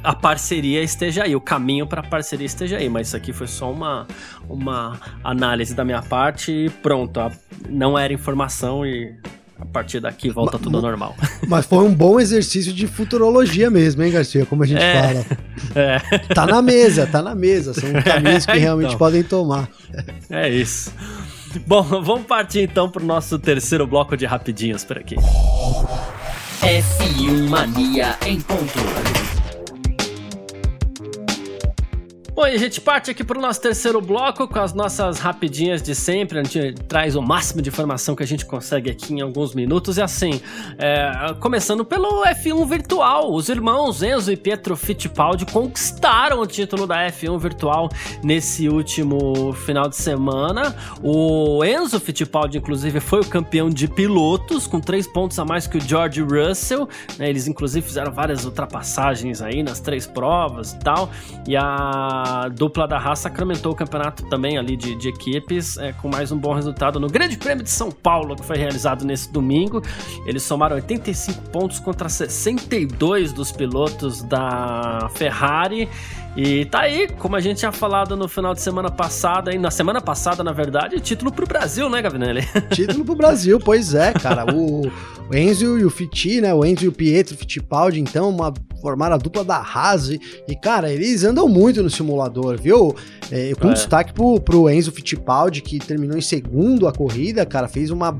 [0.03, 3.47] a parceria esteja aí, o caminho para a parceria esteja aí, mas isso aqui foi
[3.47, 4.07] só uma,
[4.49, 7.19] uma análise da minha parte e pronto,
[7.69, 9.15] não era informação e
[9.59, 11.15] a partir daqui volta mas, tudo ao normal.
[11.47, 14.43] Mas foi um bom exercício de futurologia mesmo, hein, Garcia?
[14.43, 15.25] Como a gente é, fala.
[15.75, 15.99] É.
[16.33, 17.73] Tá na mesa, tá na mesa.
[17.73, 19.69] São caminhos que realmente então, podem tomar.
[20.29, 20.91] É isso.
[21.67, 25.15] Bom, vamos partir então pro nosso terceiro bloco de rapidinhos por aqui.
[26.61, 29.40] F1 Mania em ponto.
[32.33, 35.83] Bom, e a gente parte aqui para o nosso terceiro bloco com as nossas rapidinhas
[35.83, 36.39] de sempre.
[36.39, 39.97] A gente traz o máximo de informação que a gente consegue aqui em alguns minutos.
[39.97, 40.41] E assim,
[40.77, 43.33] é, começando pelo F1 Virtual.
[43.33, 47.89] Os irmãos Enzo e Pietro Fittipaldi conquistaram o título da F1 Virtual
[48.23, 50.73] nesse último final de semana.
[51.03, 55.77] O Enzo Fittipaldi, inclusive, foi o campeão de pilotos, com três pontos a mais que
[55.77, 56.87] o George Russell.
[57.19, 57.29] Né?
[57.29, 61.09] Eles, inclusive, fizeram várias ultrapassagens aí nas três provas e tal.
[61.45, 65.91] E a a dupla da Haas sacramentou o campeonato também ali de, de equipes é,
[65.93, 69.31] com mais um bom resultado no Grande Prêmio de São Paulo, que foi realizado nesse
[69.31, 69.81] domingo.
[70.25, 75.89] Eles somaram 85 pontos contra 62 dos pilotos da Ferrari.
[76.35, 79.69] E tá aí, como a gente tinha falado no final de semana passada, e na
[79.69, 82.41] semana passada, na verdade, título pro Brasil, né, Gavinelli?
[82.71, 84.45] Título pro Brasil, pois é, cara.
[84.55, 84.89] O,
[85.29, 86.53] o Enzo e o Fitti, né?
[86.53, 90.09] O Enzo e o Pietro Fittipaldi, então, uma, formaram a dupla da Haas.
[90.09, 92.95] E, e, cara, eles andam muito no simulador, viu?
[93.29, 93.73] É, com é.
[93.73, 98.17] destaque pro, pro Enzo Fittipaldi, que terminou em segundo a corrida, cara, fez uma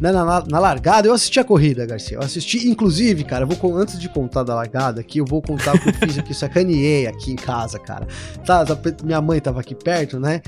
[0.00, 2.16] na, na, na, largada, eu assisti a corrida, Garcia.
[2.16, 5.74] Eu assisti, inclusive, cara, eu vou antes de contar da largada aqui, eu vou contar
[5.74, 8.06] o que eu fiz aqui, sacaneei aqui em casa, cara.
[8.44, 10.42] Tá, tá, minha mãe tava aqui perto, né?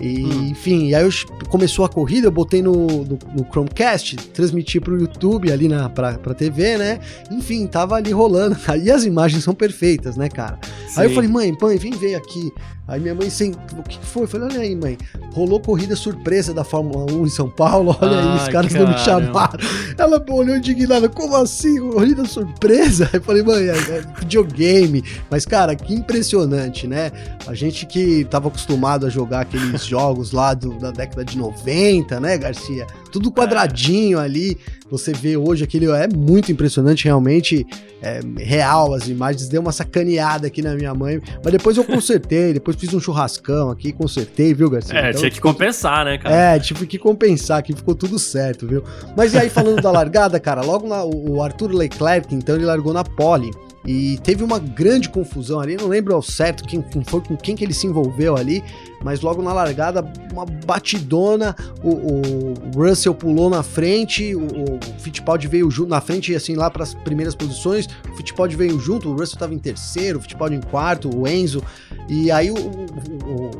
[0.00, 0.48] E, hum.
[0.50, 1.10] enfim, aí eu,
[1.48, 6.14] começou a corrida, eu botei no, no, no, Chromecast, transmiti pro YouTube ali na, pra,
[6.18, 6.98] pra TV, né?
[7.30, 8.56] Enfim, tava ali rolando.
[8.82, 10.58] E as imagens são perfeitas, né, cara?
[10.88, 11.00] Sim.
[11.00, 12.50] Aí eu falei, mãe, mãe, vem ver aqui.
[12.88, 14.24] Aí minha mãe, sem, o que foi?
[14.24, 14.98] Eu falei, olha aí, mãe,
[15.32, 18.88] rolou corrida surpresa da Fórmula 1 em São Paulo, olha Ai, aí, os caras não
[18.88, 19.60] me chamaram.
[19.96, 23.08] Ela olhou indignada, como assim, corrida surpresa?
[23.12, 25.04] Aí eu falei, mãe, é, é videogame.
[25.30, 27.12] Mas, cara, que impressionante, né?
[27.46, 32.18] A gente que tava acostumado a jogar aqueles jogos lá do, da década de 90,
[32.18, 32.86] né, Garcia?
[33.12, 34.24] Tudo quadradinho é.
[34.24, 34.58] ali.
[34.90, 35.86] Você vê hoje aquele.
[35.90, 37.66] É muito impressionante, realmente.
[38.02, 39.48] É, real as imagens.
[39.48, 41.20] Deu uma sacaneada aqui na minha mãe.
[41.44, 42.52] Mas depois eu consertei.
[42.54, 44.98] depois fiz um churrascão aqui, consertei, viu, Garcia?
[44.98, 46.34] É, então, tinha que tipo, compensar, né, cara?
[46.34, 47.74] É, tive que compensar aqui.
[47.74, 48.82] Ficou tudo certo, viu?
[49.16, 52.92] Mas e aí, falando da largada, cara, logo na, o Arthur Leclerc, então, ele largou
[52.92, 53.50] na pole.
[53.84, 57.56] E teve uma grande confusão ali, não lembro ao certo quem, quem foi com quem
[57.56, 58.62] que ele se envolveu ali,
[59.02, 65.48] mas logo na largada, uma batidona, o, o Russell pulou na frente, o, o Fittipaldi
[65.48, 69.12] veio junto na frente, assim, lá para as primeiras posições, o Fittipaldi veio junto, o
[69.12, 71.62] Russell estava em terceiro, o Fittipaldi em quarto, o Enzo,
[72.08, 73.50] e aí o, o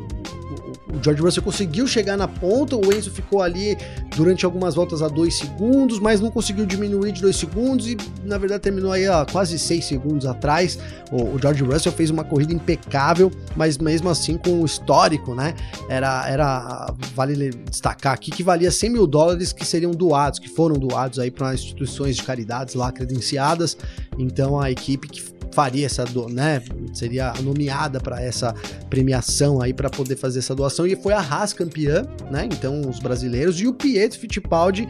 [0.93, 3.77] o George Russell conseguiu chegar na ponta, o Enzo ficou ali
[4.15, 8.37] durante algumas voltas a 2 segundos, mas não conseguiu diminuir de 2 segundos e na
[8.37, 10.79] verdade terminou aí a quase 6 segundos atrás.
[11.11, 15.55] O, o, George Russell fez uma corrida impecável, mas mesmo assim com o histórico, né?
[15.89, 20.77] Era, era vale destacar aqui que valia 100 mil dólares que seriam doados, que foram
[20.77, 23.77] doados aí para instituições de caridades lá credenciadas.
[24.19, 26.63] Então a equipe que faria essa, do, né,
[26.93, 28.55] seria nomeada para essa
[28.89, 32.49] premiação aí para poder fazer essa doação e foi a Haas campeã, né?
[32.51, 34.89] Então os brasileiros e o Pietro Fittipaldi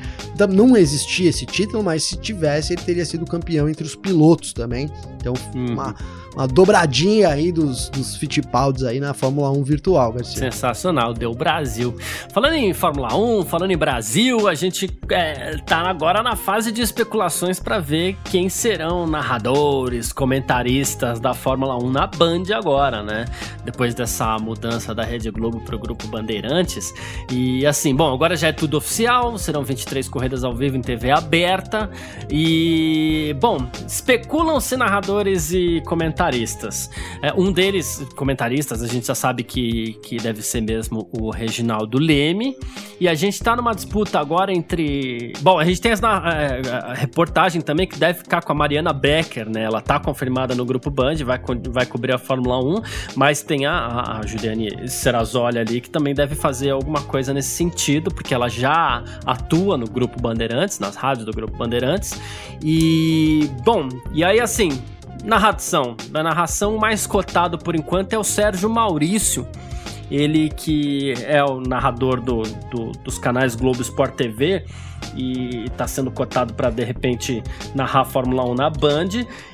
[0.50, 4.90] não existia esse título, mas se tivesse ele teria sido campeão entre os pilotos também.
[5.22, 5.72] Então hum.
[5.72, 5.94] uma
[6.34, 10.38] uma dobradinha aí dos, dos Fittipaldi aí na Fórmula 1 virtual, Garcia.
[10.38, 11.94] Sensacional, deu Brasil.
[12.32, 16.80] Falando em Fórmula 1, falando em Brasil, a gente é, tá agora na fase de
[16.80, 23.26] especulações para ver quem serão narradores, comentaristas da Fórmula 1 na Band agora, né?
[23.64, 26.94] Depois dessa mudança da Rede Globo pro Grupo Bandeirantes.
[27.30, 31.10] E assim, bom, agora já é tudo oficial, serão 23 corridas ao vivo em TV
[31.10, 31.90] aberta.
[32.30, 35.11] E, bom, especulam-se narradores
[35.52, 36.90] e comentaristas.
[37.20, 41.98] É, um deles, comentaristas, a gente já sabe que, que deve ser mesmo o Reginaldo
[41.98, 42.56] Leme.
[43.00, 45.32] E a gente tá numa disputa agora entre.
[45.40, 48.92] Bom, a gente tem essa é, a reportagem também que deve ficar com a Mariana
[48.92, 49.64] Becker, né?
[49.64, 52.82] Ela tá confirmada no grupo Band, vai, vai cobrir a Fórmula 1,
[53.16, 58.10] mas tem a, a Juliane Serrazoli ali que também deve fazer alguma coisa nesse sentido,
[58.14, 62.20] porque ela já atua no grupo Bandeirantes, nas rádios do grupo Bandeirantes.
[62.62, 64.80] E, bom, e aí assim,
[65.22, 65.96] Narração.
[66.08, 69.46] Da narração mais cotado por enquanto é o Sérgio Maurício.
[70.10, 74.64] Ele que é o narrador do, do, dos canais Globo Sport TV
[75.14, 77.42] e está sendo cotado para de repente
[77.74, 79.08] narrar a Fórmula 1 na Band.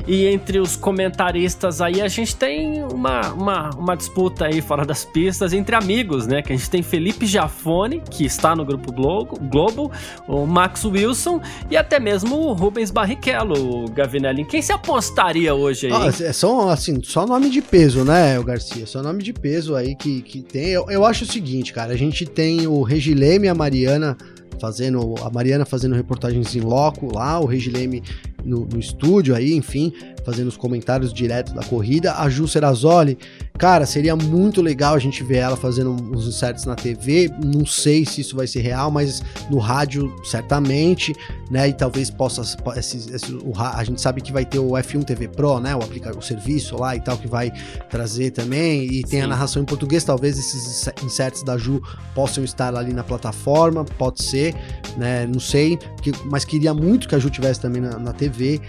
[0.07, 5.05] E entre os comentaristas aí a gente tem uma, uma, uma disputa aí fora das
[5.05, 6.43] pistas entre amigos, né?
[6.43, 9.91] Que a gente tem Felipe Jafone, que está no grupo Globo, Globo
[10.27, 14.45] o Max Wilson e até mesmo o Rubens Barrichello, o Gavinelli.
[14.45, 15.93] Quem se apostaria hoje aí?
[15.93, 18.87] Ah, é só, assim, só nome de peso, né, o Garcia?
[18.87, 20.69] Só nome de peso aí que, que tem.
[20.69, 24.17] Eu, eu acho o seguinte, cara, a gente tem o Regileme e a Mariana
[24.61, 28.03] fazendo a Mariana fazendo reportagens em loco lá, o Regileme
[28.45, 29.93] no, no estúdio aí, enfim,
[30.25, 32.15] fazendo os comentários direto da corrida.
[32.15, 33.19] A Ju Serazoli,
[33.59, 37.31] cara, seria muito legal a gente ver ela fazendo uns inserts na TV.
[37.45, 41.15] Não sei se isso vai ser real, mas no rádio certamente,
[41.51, 41.69] né?
[41.69, 42.43] E talvez possa.
[42.77, 45.75] Esse, esse, o, a gente sabe que vai ter o F1 TV Pro, né?
[45.75, 47.51] O aplicativo, o serviço lá e tal, que vai
[47.91, 48.85] trazer também.
[48.85, 49.23] E tem Sim.
[49.23, 50.05] a narração em português.
[50.05, 51.83] Talvez esses inserts da Ju
[52.15, 54.55] possam estar ali na plataforma, pode ser,
[54.97, 55.27] né?
[55.27, 58.28] Não sei, que, mas queria muito que a Ju tivesse também na, na TV.
[58.29, 58.61] TV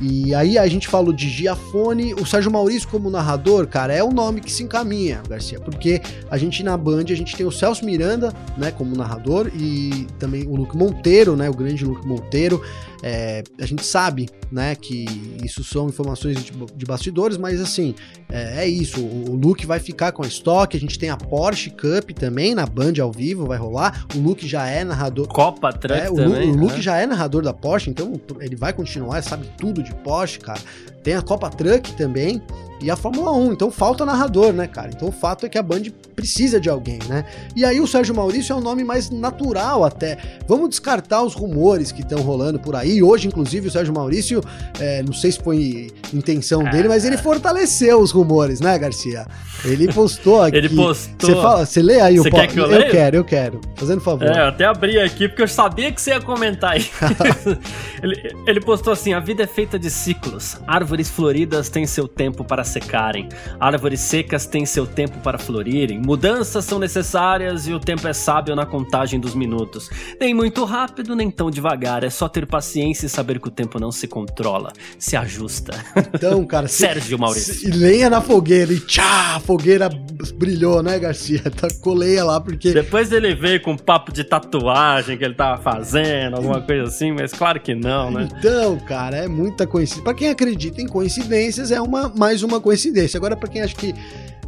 [0.00, 4.10] e aí a gente falou de Giafone, o Sérgio Maurício como narrador, cara, é o
[4.10, 6.00] nome que se encaminha, Garcia, porque
[6.30, 10.46] a gente na Band, a gente tem o Celso Miranda, né, como narrador e também
[10.46, 12.62] o Luke Monteiro, né, o grande Luke Monteiro.
[13.02, 15.06] É, a gente sabe, né, que
[15.44, 17.94] isso são informações de, de bastidores, mas assim,
[18.28, 19.00] é, é, isso.
[19.00, 20.76] O, o Luke vai ficar com a estoque.
[20.76, 24.06] A gente tem a Porsche Cup também na Band ao vivo, vai rolar.
[24.14, 25.28] O Luke já é narrador.
[25.28, 26.50] Copa Truck é, o, também.
[26.50, 26.82] O Luke né?
[26.82, 30.60] já é narrador da Porsche, então ele vai continuar, sabe tudo de Porsche, cara.
[31.02, 32.42] Tem a Copa Truck também
[32.80, 33.52] e a Fórmula 1.
[33.52, 34.90] Então falta narrador, né, cara?
[34.94, 35.82] Então o fato é que a Band
[36.14, 37.24] precisa de alguém, né?
[37.54, 40.18] E aí o Sérgio Maurício é um nome mais natural até.
[40.46, 43.02] Vamos descartar os rumores que estão rolando por aí.
[43.02, 44.42] Hoje, inclusive, o Sérgio Maurício,
[44.80, 46.70] é, não sei se foi intenção é.
[46.70, 49.26] dele, mas ele fortaleceu os rumores, né, Garcia?
[49.64, 50.56] Ele postou aqui.
[50.56, 51.30] ele postou.
[51.30, 53.60] Você, fala, você lê aí o quer que eu, eu quero, eu quero.
[53.76, 54.28] Fazendo favor.
[54.28, 56.86] É, eu até abri aqui porque eu sabia que você ia comentar aí.
[58.02, 60.56] ele, ele postou assim: a vida é feita de ciclos.
[60.66, 63.28] Árvores floridas têm seu tempo para secarem.
[63.58, 66.00] Árvores secas têm seu tempo para florirem.
[66.00, 69.88] Mudanças são necessárias e o tempo é sábio na contagem dos minutos.
[70.20, 72.04] Nem muito rápido, nem tão devagar.
[72.04, 75.72] É só ter paciência e saber que o tempo não se controla, se ajusta.
[76.14, 77.54] Então, cara, Sérgio Maurício.
[77.54, 79.88] Se, lenha na fogueira e tchá, a fogueira
[80.34, 81.42] brilhou, né, Garcia?
[81.56, 86.36] Tá coleia lá porque Depois ele veio com papo de tatuagem que ele tava fazendo,
[86.36, 88.28] alguma coisa assim, mas claro que não, né?
[88.38, 90.04] Então, cara, é muita coincidência.
[90.04, 93.18] Para quem acredita em coincidências, é uma mais uma coincidência.
[93.18, 93.94] Agora para quem acha que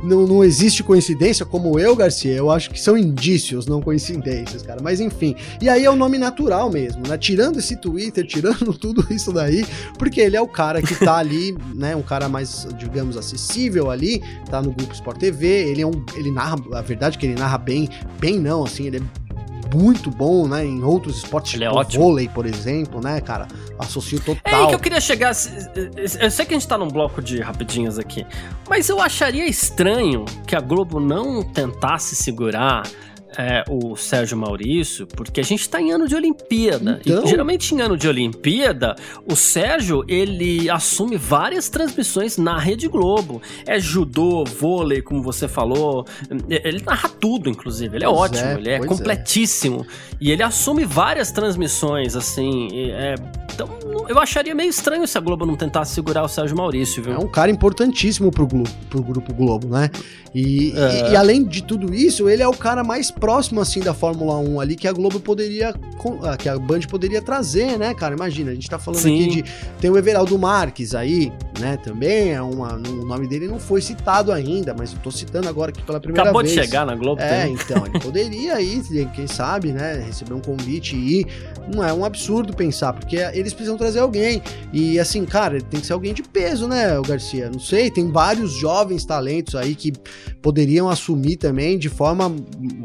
[0.02, 4.80] não, não existe coincidência, como eu, Garcia, eu acho que são indícios, não coincidências, cara.
[4.82, 5.34] Mas enfim.
[5.60, 7.18] E aí é o nome natural mesmo, né?
[7.18, 9.66] Tirando esse Twitter, tirando tudo isso daí,
[9.98, 11.96] porque ele é o cara que tá ali, né?
[11.96, 15.46] Um cara mais, digamos, acessível ali, tá no grupo Sport TV.
[15.70, 16.04] Ele é um.
[16.16, 17.88] Ele narra, a verdade é que ele narra bem,
[18.20, 19.27] bem não, assim, ele é
[19.74, 20.64] muito bom, né?
[20.64, 22.04] Em outros esportes, Ele é tipo ótimo.
[22.04, 23.46] vôlei, por exemplo, né, cara?
[23.78, 24.64] Associo total.
[24.64, 25.32] É que eu queria chegar.
[26.20, 28.26] Eu sei que a gente tá num bloco de rapidinhas aqui,
[28.68, 32.82] mas eu acharia estranho que a Globo não tentasse segurar
[33.36, 37.00] é, o Sérgio Maurício, porque a gente está em ano de Olimpíada.
[37.04, 37.24] Então...
[37.24, 43.42] E, geralmente em ano de Olimpíada, o Sérgio ele assume várias transmissões na Rede Globo.
[43.66, 46.06] É judô, vôlei, como você falou.
[46.48, 47.96] Ele narra tudo, inclusive.
[47.96, 48.80] Ele é pois ótimo, é, ele é, é.
[48.80, 49.86] completíssimo.
[49.88, 50.16] É.
[50.20, 52.68] E ele assume várias transmissões, assim.
[52.92, 53.14] É,
[53.52, 53.68] então,
[54.08, 57.14] eu acharia meio estranho se a Globo não tentasse segurar o Sérgio Maurício, viu?
[57.14, 59.90] É um cara importantíssimo pro, Globo, pro Grupo Globo, né?
[60.34, 61.08] E, é.
[61.08, 64.38] e, e, além de tudo isso, ele é o cara mais próximo, assim, da Fórmula
[64.38, 65.74] 1 ali que a Globo poderia,
[66.22, 68.14] ah, que a Band poderia trazer, né, cara?
[68.14, 69.14] Imagina, a gente tá falando Sim.
[69.14, 69.44] aqui de,
[69.80, 74.32] tem o Everaldo Marques aí, né, também é uma, o nome dele não foi citado
[74.32, 76.52] ainda, mas eu tô citando agora aqui pela primeira Acabou vez.
[76.52, 77.20] Acabou de chegar na Globo.
[77.20, 77.54] É, também.
[77.54, 78.82] então, ele poderia aí,
[79.14, 81.26] quem sabe, né, receber um convite e ir.
[81.74, 84.42] Não é um absurdo pensar, porque eles precisam trazer alguém.
[84.72, 87.50] E assim, cara, tem que ser alguém de peso, né, o Garcia?
[87.50, 89.92] Não sei, tem vários jovens talentos aí que
[90.40, 92.34] poderiam assumir também de forma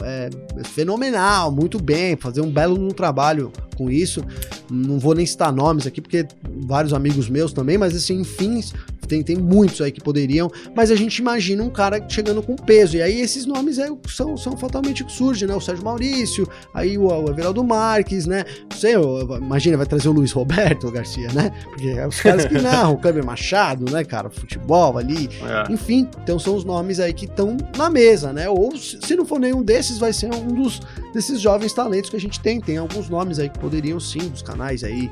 [0.03, 0.29] é,
[0.63, 4.23] fenomenal, muito bem, fazer um belo trabalho com isso.
[4.69, 6.25] Não vou nem citar nomes aqui, porque
[6.65, 10.91] vários amigos meus também, mas assim, enfim, things tem, tem muitos aí que poderiam, mas
[10.91, 12.97] a gente imagina um cara chegando com peso.
[12.97, 15.55] E aí esses nomes é, são, são fatalmente que surgem, né?
[15.55, 18.43] O Sérgio Maurício, aí o, o Everaldo Marques, né?
[18.69, 21.51] Não sei, imagina, vai trazer o Luiz Roberto Garcia, né?
[21.63, 24.29] Porque é os caras que narram, o Câmbio Machado, né, cara?
[24.29, 25.29] Futebol ali.
[25.41, 25.71] É.
[25.71, 28.49] Enfim, então são os nomes aí que estão na mesa, né?
[28.49, 30.81] Ou se não for nenhum desses, vai ser um dos
[31.13, 32.59] desses jovens talentos que a gente tem.
[32.59, 35.09] Tem alguns nomes aí que poderiam sim, dos canais aí,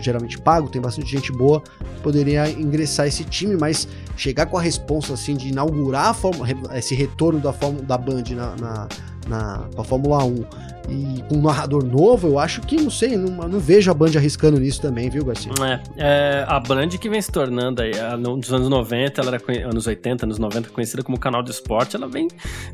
[0.00, 3.88] geralmente pago, tem bastante gente boa, que poderia ingressar esse time, mas
[4.22, 6.48] chegar com a responsa assim de inaugurar a Fórmula,
[6.78, 8.88] esse retorno da, Fórmula, da Band na, na,
[9.28, 10.44] na, na Fórmula 1
[10.88, 14.10] e com um narrador novo, eu acho que, não sei, não, não vejo a Band
[14.16, 15.52] arriscando nisso também, viu, Garcia?
[15.60, 19.86] É, é a Band que vem se tornando aí, nos anos 90, ela era, anos
[19.86, 22.28] 80, anos 90, conhecida como canal de esporte, ela vem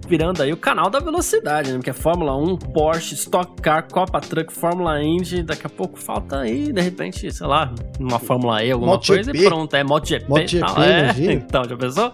[0.06, 1.76] virando aí o canal da velocidade, né?
[1.76, 6.40] Porque é Fórmula 1, Porsche, Stock Car, Copa Truck, Fórmula Indy, daqui a pouco falta
[6.40, 9.38] aí, de repente, sei lá, uma Fórmula E, alguma Moto coisa GP.
[9.38, 10.24] e pronto, é MotoGP.
[10.28, 12.12] MotoGP, tal, é, então, já pensou?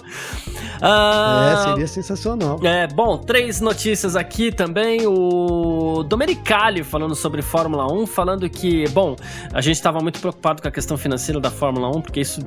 [0.80, 2.60] Ah, é, seria sensacional.
[2.62, 5.14] É, bom, três notícias aqui também, o
[5.94, 9.14] o Domenicali falando sobre Fórmula 1, falando que, bom,
[9.52, 12.40] a gente estava muito preocupado com a questão financeira da Fórmula 1, porque isso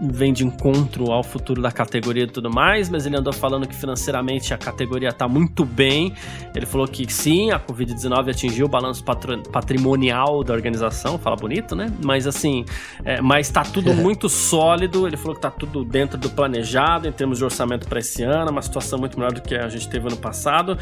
[0.00, 3.74] vem de encontro ao futuro da categoria e tudo mais, mas ele andou falando que
[3.74, 6.12] financeiramente a categoria está muito bem.
[6.54, 11.92] Ele falou que sim, a Covid-19 atingiu o balanço patrimonial da organização, fala bonito, né?
[12.04, 12.64] Mas assim,
[13.04, 15.06] é, mas está tudo muito sólido.
[15.06, 18.50] Ele falou que está tudo dentro do planejado em termos de orçamento para esse ano,
[18.50, 20.78] uma situação muito melhor do que a gente teve ano passado.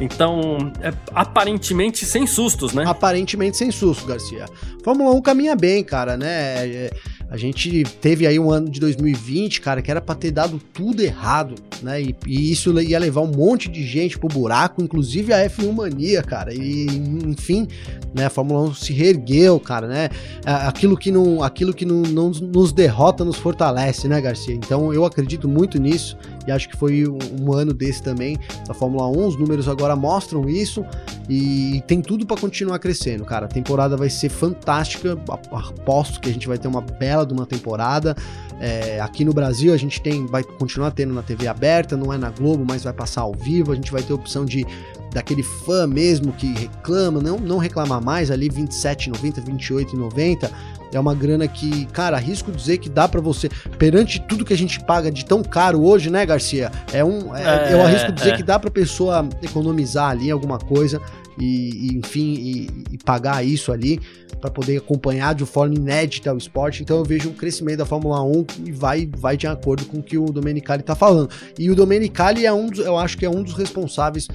[0.00, 2.84] Então, é, aparentemente sem sustos, né?
[2.86, 4.46] Aparentemente sem sustos, Garcia.
[4.82, 6.66] Fórmula 1 caminha bem, cara, né?
[6.66, 6.90] É,
[7.30, 11.02] a gente teve aí um ano de 2020, cara, que era pra ter dado tudo
[11.02, 12.00] errado, né?
[12.00, 16.22] E, e, isso ia levar um monte de gente pro buraco, inclusive a F1 Mania,
[16.22, 16.54] cara.
[16.54, 16.86] E,
[17.26, 17.68] enfim,
[18.14, 18.26] né?
[18.26, 20.08] A Fórmula 1 se reergueu, cara, né?
[20.44, 24.54] Aquilo que não, aquilo que não, não nos derrota nos fortalece, né, Garcia?
[24.54, 26.16] Então eu acredito muito nisso
[26.48, 29.26] e acho que foi um, ano desse também da Fórmula 1.
[29.26, 30.82] Os números agora mostram isso
[31.28, 33.44] e tem tudo para continuar crescendo, cara.
[33.44, 35.12] A temporada vai ser fantástica.
[35.52, 38.16] Aposto que a gente vai ter uma bela de uma temporada.
[38.58, 42.16] É, aqui no Brasil a gente tem, vai continuar tendo na TV aberta, não é
[42.16, 43.72] na Globo, mas vai passar ao vivo.
[43.72, 44.66] A gente vai ter a opção de
[45.12, 50.50] daquele fã mesmo que reclama, não, não reclamar mais ali 27,90, 28,90
[50.92, 54.56] é uma grana que, cara, arrisco dizer que dá para você, perante tudo que a
[54.56, 56.70] gente paga de tão caro hoje, né, Garcia?
[56.92, 58.36] É um, é, é, eu arrisco dizer é.
[58.36, 61.00] que dá para pessoa economizar ali alguma coisa
[61.38, 64.00] e, e enfim, e, e, pagar isso ali
[64.40, 66.82] para poder acompanhar de forma inédita o esporte.
[66.82, 70.02] Então eu vejo um crescimento da Fórmula 1 e vai, vai de acordo com o
[70.02, 71.30] que o Domenicali tá falando.
[71.58, 74.28] E o Domenicali é um dos, eu acho que é um dos responsáveis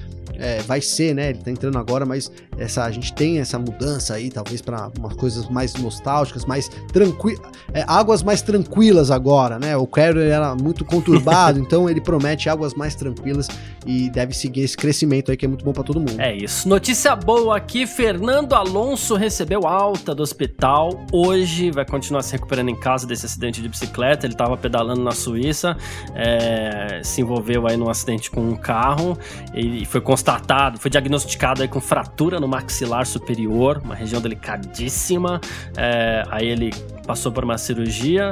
[0.43, 1.29] é, vai ser, né?
[1.29, 5.13] Ele tá entrando agora, mas essa, a gente tem essa mudança aí, talvez para umas
[5.15, 7.39] coisas mais nostálgicas, mais tranquilas,
[7.73, 9.77] é, águas mais tranquilas agora, né?
[9.77, 13.47] O Carrier era muito conturbado, então ele promete águas mais tranquilas
[13.85, 16.19] e deve seguir esse crescimento aí que é muito bom para todo mundo.
[16.19, 16.67] É isso.
[16.67, 21.05] Notícia boa aqui: Fernando Alonso recebeu alta do hospital.
[21.11, 24.25] Hoje vai continuar se recuperando em casa desse acidente de bicicleta.
[24.25, 25.77] Ele estava pedalando na Suíça,
[26.13, 29.17] é, se envolveu aí num acidente com um carro
[29.53, 30.32] e foi constatado,
[30.79, 35.39] foi diagnosticado aí com fratura no maxilar superior, uma região delicadíssima.
[35.77, 36.71] É, aí ele
[37.05, 38.31] passou por uma cirurgia,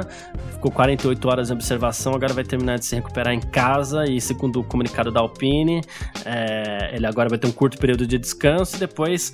[0.52, 4.60] ficou 48 horas em observação, agora vai terminar de se recuperar em casa e segundo
[4.60, 5.82] o comunicado da Alpine,
[6.24, 9.32] é, ele agora vai ter um curto período de descanso e depois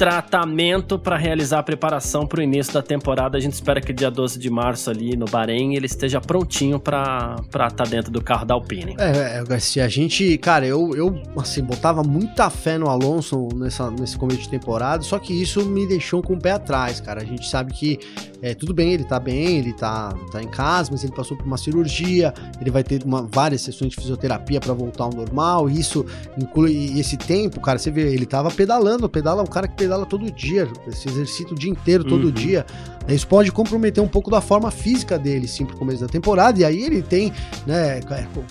[0.00, 3.36] tratamento para realizar a preparação para o início da temporada.
[3.36, 7.36] A gente espera que dia 12 de março ali no Bahrein ele esteja prontinho para
[7.44, 8.96] estar tá dentro do carro da Alpine.
[8.98, 13.90] É, é, Garcia, a gente, cara, eu, eu assim, botava muita fé no Alonso nessa,
[13.90, 17.20] nesse começo de temporada, só que isso me deixou com o pé atrás, cara.
[17.20, 17.98] A gente sabe que
[18.42, 21.44] é, tudo bem, ele tá bem, ele tá, tá em casa, mas ele passou por
[21.44, 25.68] uma cirurgia, ele vai ter uma, várias sessões de fisioterapia para voltar ao normal.
[25.68, 26.06] Isso
[26.38, 27.78] inclui esse tempo, cara.
[27.78, 31.56] Você vê, ele tava pedalando, pedala o cara que pedala todo dia, se exercita o
[31.56, 32.30] dia inteiro, todo uhum.
[32.30, 32.64] dia.
[33.08, 36.60] Isso pode comprometer um pouco da forma física dele, sim, pro começo da temporada.
[36.60, 37.32] E aí ele tem,
[37.66, 38.00] né,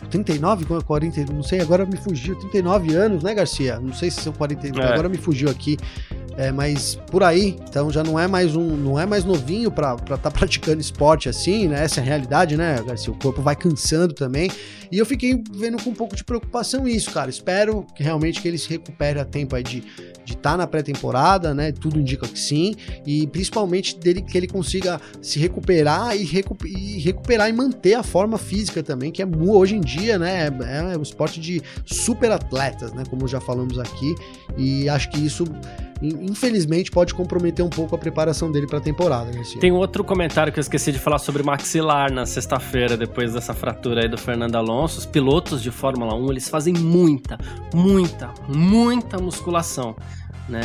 [0.09, 3.79] 39, 40, não sei, agora me fugiu, 39 anos, né, Garcia?
[3.79, 4.83] Não sei se são 40, é.
[4.85, 5.77] agora me fugiu aqui
[6.39, 9.95] é, mas por aí, então já não é mais um, não é mais novinho para
[9.95, 11.83] estar tá praticando esporte assim, né?
[11.83, 13.11] Essa é a realidade, né, Garcia?
[13.11, 14.49] O corpo vai cansando também.
[14.89, 17.29] E eu fiquei vendo com um pouco de preocupação isso, cara.
[17.29, 19.83] Espero que realmente que ele se recupere a tempo aí de
[20.29, 21.71] de estar tá na pré-temporada, né?
[21.71, 22.75] Tudo indica que sim,
[23.05, 28.03] e principalmente dele que ele consiga se recuperar e, recu e recuperar e manter a
[28.03, 30.47] forma física também, que é hoje em dia, né?
[30.47, 33.03] É, é um esporte de super atletas, né?
[33.09, 34.13] Como já falamos aqui,
[34.55, 35.45] e acho que isso
[36.01, 39.31] infelizmente pode comprometer um pouco a preparação dele para a temporada.
[39.31, 39.59] Garcia.
[39.59, 44.01] Tem outro comentário que eu esqueci de falar sobre maxilar na sexta-feira, depois dessa fratura
[44.01, 44.99] aí do Fernando Alonso.
[44.99, 47.37] Os pilotos de Fórmula 1, eles fazem muita,
[47.73, 49.95] muita, muita musculação
[50.49, 50.61] né?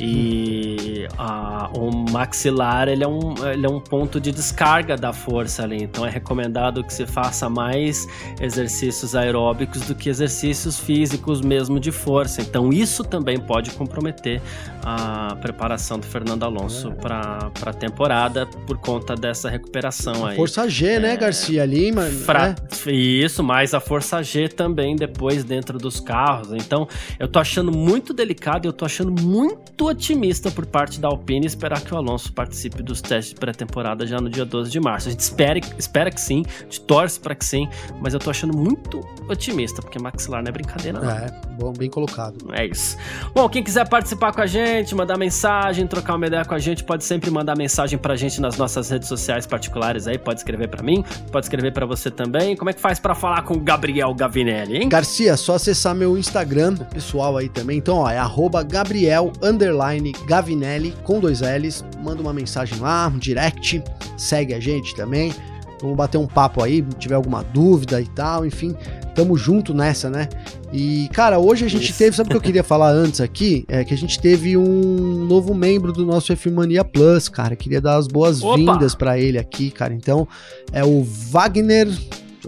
[0.00, 5.62] E a, o maxilar ele é, um, ele é um ponto de descarga da força
[5.62, 8.06] ali, então é recomendado que se faça mais
[8.40, 12.40] exercícios aeróbicos do que exercícios físicos mesmo de força.
[12.40, 14.40] Então isso também pode comprometer
[14.84, 16.94] a preparação do Fernando Alonso é.
[16.94, 20.36] para a temporada por conta dessa recuperação aí.
[20.36, 22.02] Força G, né, é, né, Garcia Lima?
[22.02, 22.54] Fra...
[22.86, 22.90] É.
[22.92, 26.52] Isso, mas a força G também depois dentro dos carros.
[26.52, 31.46] Então eu tô achando muito delicado, eu tô achando muito otimista por parte da Alpine
[31.46, 35.08] esperar que o Alonso participe dos testes de pré-temporada já no dia 12 de março.
[35.08, 37.68] A gente espera, espera que sim, a gente torce para que sim,
[38.00, 41.10] mas eu tô achando muito otimista, porque maxilar não é brincadeira, não.
[41.10, 41.26] É,
[41.58, 42.36] bom, bem colocado.
[42.52, 42.96] É isso.
[43.34, 46.84] Bom, quem quiser participar com a gente, mandar mensagem, trocar uma ideia com a gente,
[46.84, 50.82] pode sempre mandar mensagem pra gente nas nossas redes sociais particulares aí, pode escrever para
[50.82, 52.56] mim, pode escrever para você também.
[52.56, 54.88] Como é que faz para falar com o Gabriel Gavinelli, hein?
[54.88, 57.78] Garcia, só acessar meu Instagram pessoal aí também.
[57.78, 59.05] Então, ó, é arroba Gabriel
[60.26, 61.84] Gavinelli com dois L's.
[62.02, 63.82] Manda uma mensagem lá, um direct,
[64.16, 65.32] segue a gente também.
[65.80, 68.74] Vamos bater um papo aí, se tiver alguma dúvida e tal, enfim,
[69.14, 70.28] tamo junto nessa, né?
[70.72, 71.98] E, cara, hoje a gente Isso.
[71.98, 73.64] teve, sabe o que eu queria falar antes aqui?
[73.68, 77.54] É que a gente teve um novo membro do nosso F Mania Plus, cara.
[77.54, 79.92] Queria dar as boas-vindas para ele aqui, cara.
[79.92, 80.26] Então,
[80.72, 81.88] é o Wagner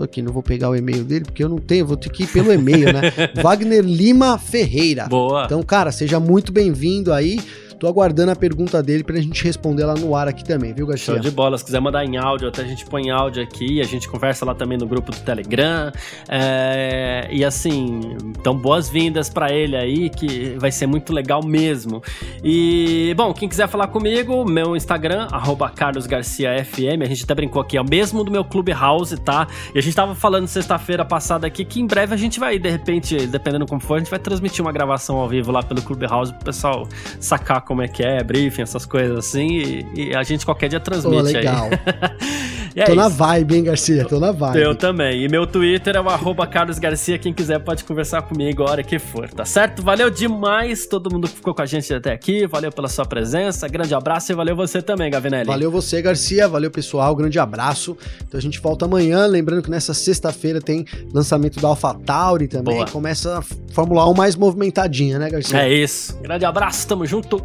[0.03, 2.27] aqui, não vou pegar o e-mail dele, porque eu não tenho, vou ter que ir
[2.27, 3.01] pelo e-mail, né?
[3.43, 5.07] Wagner Lima Ferreira.
[5.07, 5.45] Boa.
[5.45, 7.41] Então, cara, seja muito bem-vindo aí.
[7.79, 11.15] Tô aguardando a pergunta dele pra gente responder lá no ar aqui também, viu, Garcia?
[11.15, 11.57] Show de bola.
[11.57, 14.45] Se quiser mandar em áudio, até a gente põe em áudio aqui, a gente conversa
[14.45, 15.93] lá também no grupo do Telegram.
[16.29, 17.29] É...
[17.31, 22.03] E assim, então boas-vindas para ele aí, que vai ser muito legal mesmo.
[22.43, 25.29] E, bom, quem quiser falar comigo, meu Instagram,
[25.77, 29.47] carlosgarciafm, a gente até brincou aqui, é o mesmo do meu Clubhouse, tá?
[29.73, 32.69] E a gente tava falando sexta-feira passada aqui que em breve a gente vai, de
[32.69, 36.33] repente, dependendo como for, a gente vai transmitir uma gravação ao vivo lá pelo Clubhouse
[36.33, 36.89] pro pessoal
[37.21, 40.81] sacar como é que é, briefing, essas coisas assim, e, e a gente qualquer dia
[40.81, 41.67] transmite Pô, legal.
[41.67, 42.49] aí.
[42.79, 43.01] É Tô isso.
[43.01, 44.05] na vibe, hein, Garcia?
[44.05, 44.61] Tô na vibe.
[44.61, 45.25] Eu também.
[45.25, 47.19] E meu Twitter é o arroba Carlos Garcia.
[47.19, 49.83] Quem quiser pode conversar comigo a hora que for, tá certo?
[49.83, 52.47] Valeu demais todo mundo que ficou com a gente até aqui.
[52.47, 53.67] Valeu pela sua presença.
[53.67, 55.47] Grande abraço e valeu você também, Gavinelli.
[55.47, 56.47] Valeu você, Garcia.
[56.47, 57.17] Valeu, pessoal.
[57.17, 57.97] Grande abraço.
[58.23, 59.27] Então a gente volta amanhã.
[59.27, 62.77] Lembrando que nessa sexta-feira tem lançamento da AlphaTauri também.
[62.77, 62.87] Boa.
[62.87, 63.43] Começa a
[63.73, 65.65] Fórmula 1 mais movimentadinha, né, Garcia?
[65.65, 66.17] É isso.
[66.23, 67.45] Grande abraço, tamo junto